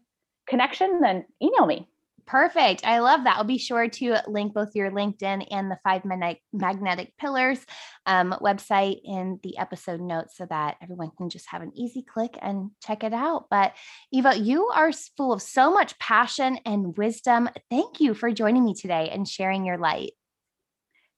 connection 0.48 1.00
then 1.00 1.24
email 1.42 1.66
me 1.66 1.88
Perfect. 2.26 2.86
I 2.86 3.00
love 3.00 3.24
that. 3.24 3.36
I'll 3.36 3.44
be 3.44 3.58
sure 3.58 3.86
to 3.86 4.16
link 4.26 4.54
both 4.54 4.74
your 4.74 4.90
LinkedIn 4.90 5.46
and 5.50 5.70
the 5.70 5.78
five 5.84 6.04
magnetic 6.52 7.12
pillars 7.18 7.64
um, 8.06 8.34
website 8.40 9.00
in 9.04 9.38
the 9.42 9.58
episode 9.58 10.00
notes 10.00 10.36
so 10.36 10.46
that 10.48 10.76
everyone 10.82 11.10
can 11.18 11.28
just 11.28 11.46
have 11.50 11.60
an 11.60 11.72
easy 11.76 12.02
click 12.02 12.38
and 12.40 12.70
check 12.82 13.04
it 13.04 13.12
out. 13.12 13.46
But 13.50 13.74
Eva, 14.10 14.38
you 14.38 14.68
are 14.68 14.90
full 15.16 15.34
of 15.34 15.42
so 15.42 15.70
much 15.70 15.98
passion 15.98 16.58
and 16.64 16.96
wisdom. 16.96 17.50
Thank 17.70 18.00
you 18.00 18.14
for 18.14 18.30
joining 18.32 18.64
me 18.64 18.74
today 18.74 19.10
and 19.12 19.28
sharing 19.28 19.66
your 19.66 19.78
light. 19.78 20.12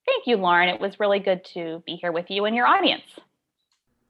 Thank 0.06 0.26
you, 0.26 0.36
Lauren. 0.36 0.68
It 0.68 0.80
was 0.80 0.98
really 0.98 1.18
good 1.20 1.44
to 1.54 1.82
be 1.86 1.96
here 1.96 2.12
with 2.12 2.30
you 2.30 2.44
and 2.44 2.54
your 2.54 2.66
audience. 2.66 3.02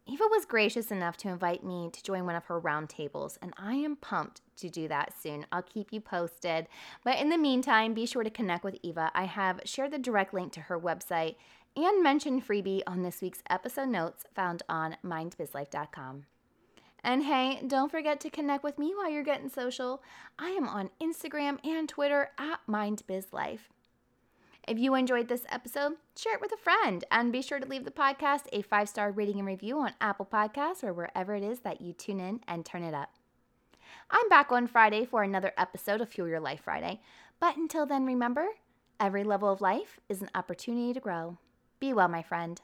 Eva 0.08 0.24
was 0.30 0.44
gracious 0.44 0.92
enough 0.92 1.16
to 1.16 1.28
invite 1.28 1.64
me 1.64 1.90
to 1.92 2.00
join 2.00 2.24
one 2.24 2.36
of 2.36 2.44
her 2.44 2.60
roundtables, 2.60 3.38
and 3.42 3.52
I 3.56 3.74
am 3.74 3.96
pumped 3.96 4.40
to 4.58 4.70
do 4.70 4.86
that 4.86 5.12
soon. 5.20 5.46
I'll 5.50 5.62
keep 5.62 5.92
you 5.92 6.00
posted. 6.00 6.68
But 7.02 7.18
in 7.18 7.28
the 7.28 7.36
meantime, 7.36 7.92
be 7.92 8.06
sure 8.06 8.22
to 8.22 8.30
connect 8.30 8.62
with 8.62 8.78
Eva. 8.82 9.10
I 9.14 9.24
have 9.24 9.60
shared 9.64 9.90
the 9.90 9.98
direct 9.98 10.32
link 10.32 10.52
to 10.52 10.60
her 10.60 10.78
website 10.78 11.34
and 11.74 12.04
mentioned 12.04 12.46
freebie 12.46 12.82
on 12.86 13.02
this 13.02 13.20
week's 13.20 13.42
episode 13.50 13.88
notes 13.88 14.24
found 14.32 14.62
on 14.68 14.96
mindbizlife.com. 15.04 16.26
And 17.02 17.24
hey, 17.24 17.60
don't 17.66 17.90
forget 17.90 18.20
to 18.20 18.30
connect 18.30 18.62
with 18.62 18.78
me 18.78 18.94
while 18.94 19.10
you're 19.10 19.24
getting 19.24 19.48
social. 19.48 20.02
I 20.38 20.50
am 20.50 20.68
on 20.68 20.90
Instagram 21.02 21.58
and 21.64 21.88
Twitter 21.88 22.30
at 22.38 22.60
mindbizlife. 22.68 23.60
If 24.66 24.80
you 24.80 24.96
enjoyed 24.96 25.28
this 25.28 25.46
episode, 25.48 25.92
share 26.16 26.34
it 26.34 26.40
with 26.40 26.50
a 26.50 26.56
friend 26.56 27.04
and 27.12 27.30
be 27.30 27.40
sure 27.40 27.60
to 27.60 27.68
leave 27.68 27.84
the 27.84 27.92
podcast 27.92 28.46
a 28.52 28.62
five 28.62 28.88
star 28.88 29.12
rating 29.12 29.38
and 29.38 29.46
review 29.46 29.78
on 29.78 29.92
Apple 30.00 30.26
Podcasts 30.26 30.82
or 30.82 30.92
wherever 30.92 31.36
it 31.36 31.44
is 31.44 31.60
that 31.60 31.80
you 31.80 31.92
tune 31.92 32.18
in 32.18 32.40
and 32.48 32.66
turn 32.66 32.82
it 32.82 32.92
up. 32.92 33.10
I'm 34.10 34.28
back 34.28 34.50
on 34.50 34.66
Friday 34.66 35.04
for 35.04 35.22
another 35.22 35.52
episode 35.56 36.00
of 36.00 36.08
Fuel 36.08 36.26
Your 36.26 36.40
Life 36.40 36.62
Friday. 36.64 37.00
But 37.38 37.56
until 37.56 37.86
then, 37.86 38.04
remember 38.04 38.44
every 38.98 39.22
level 39.22 39.52
of 39.52 39.60
life 39.60 40.00
is 40.08 40.20
an 40.20 40.30
opportunity 40.34 40.92
to 40.92 41.00
grow. 41.00 41.38
Be 41.78 41.92
well, 41.92 42.08
my 42.08 42.22
friend. 42.22 42.60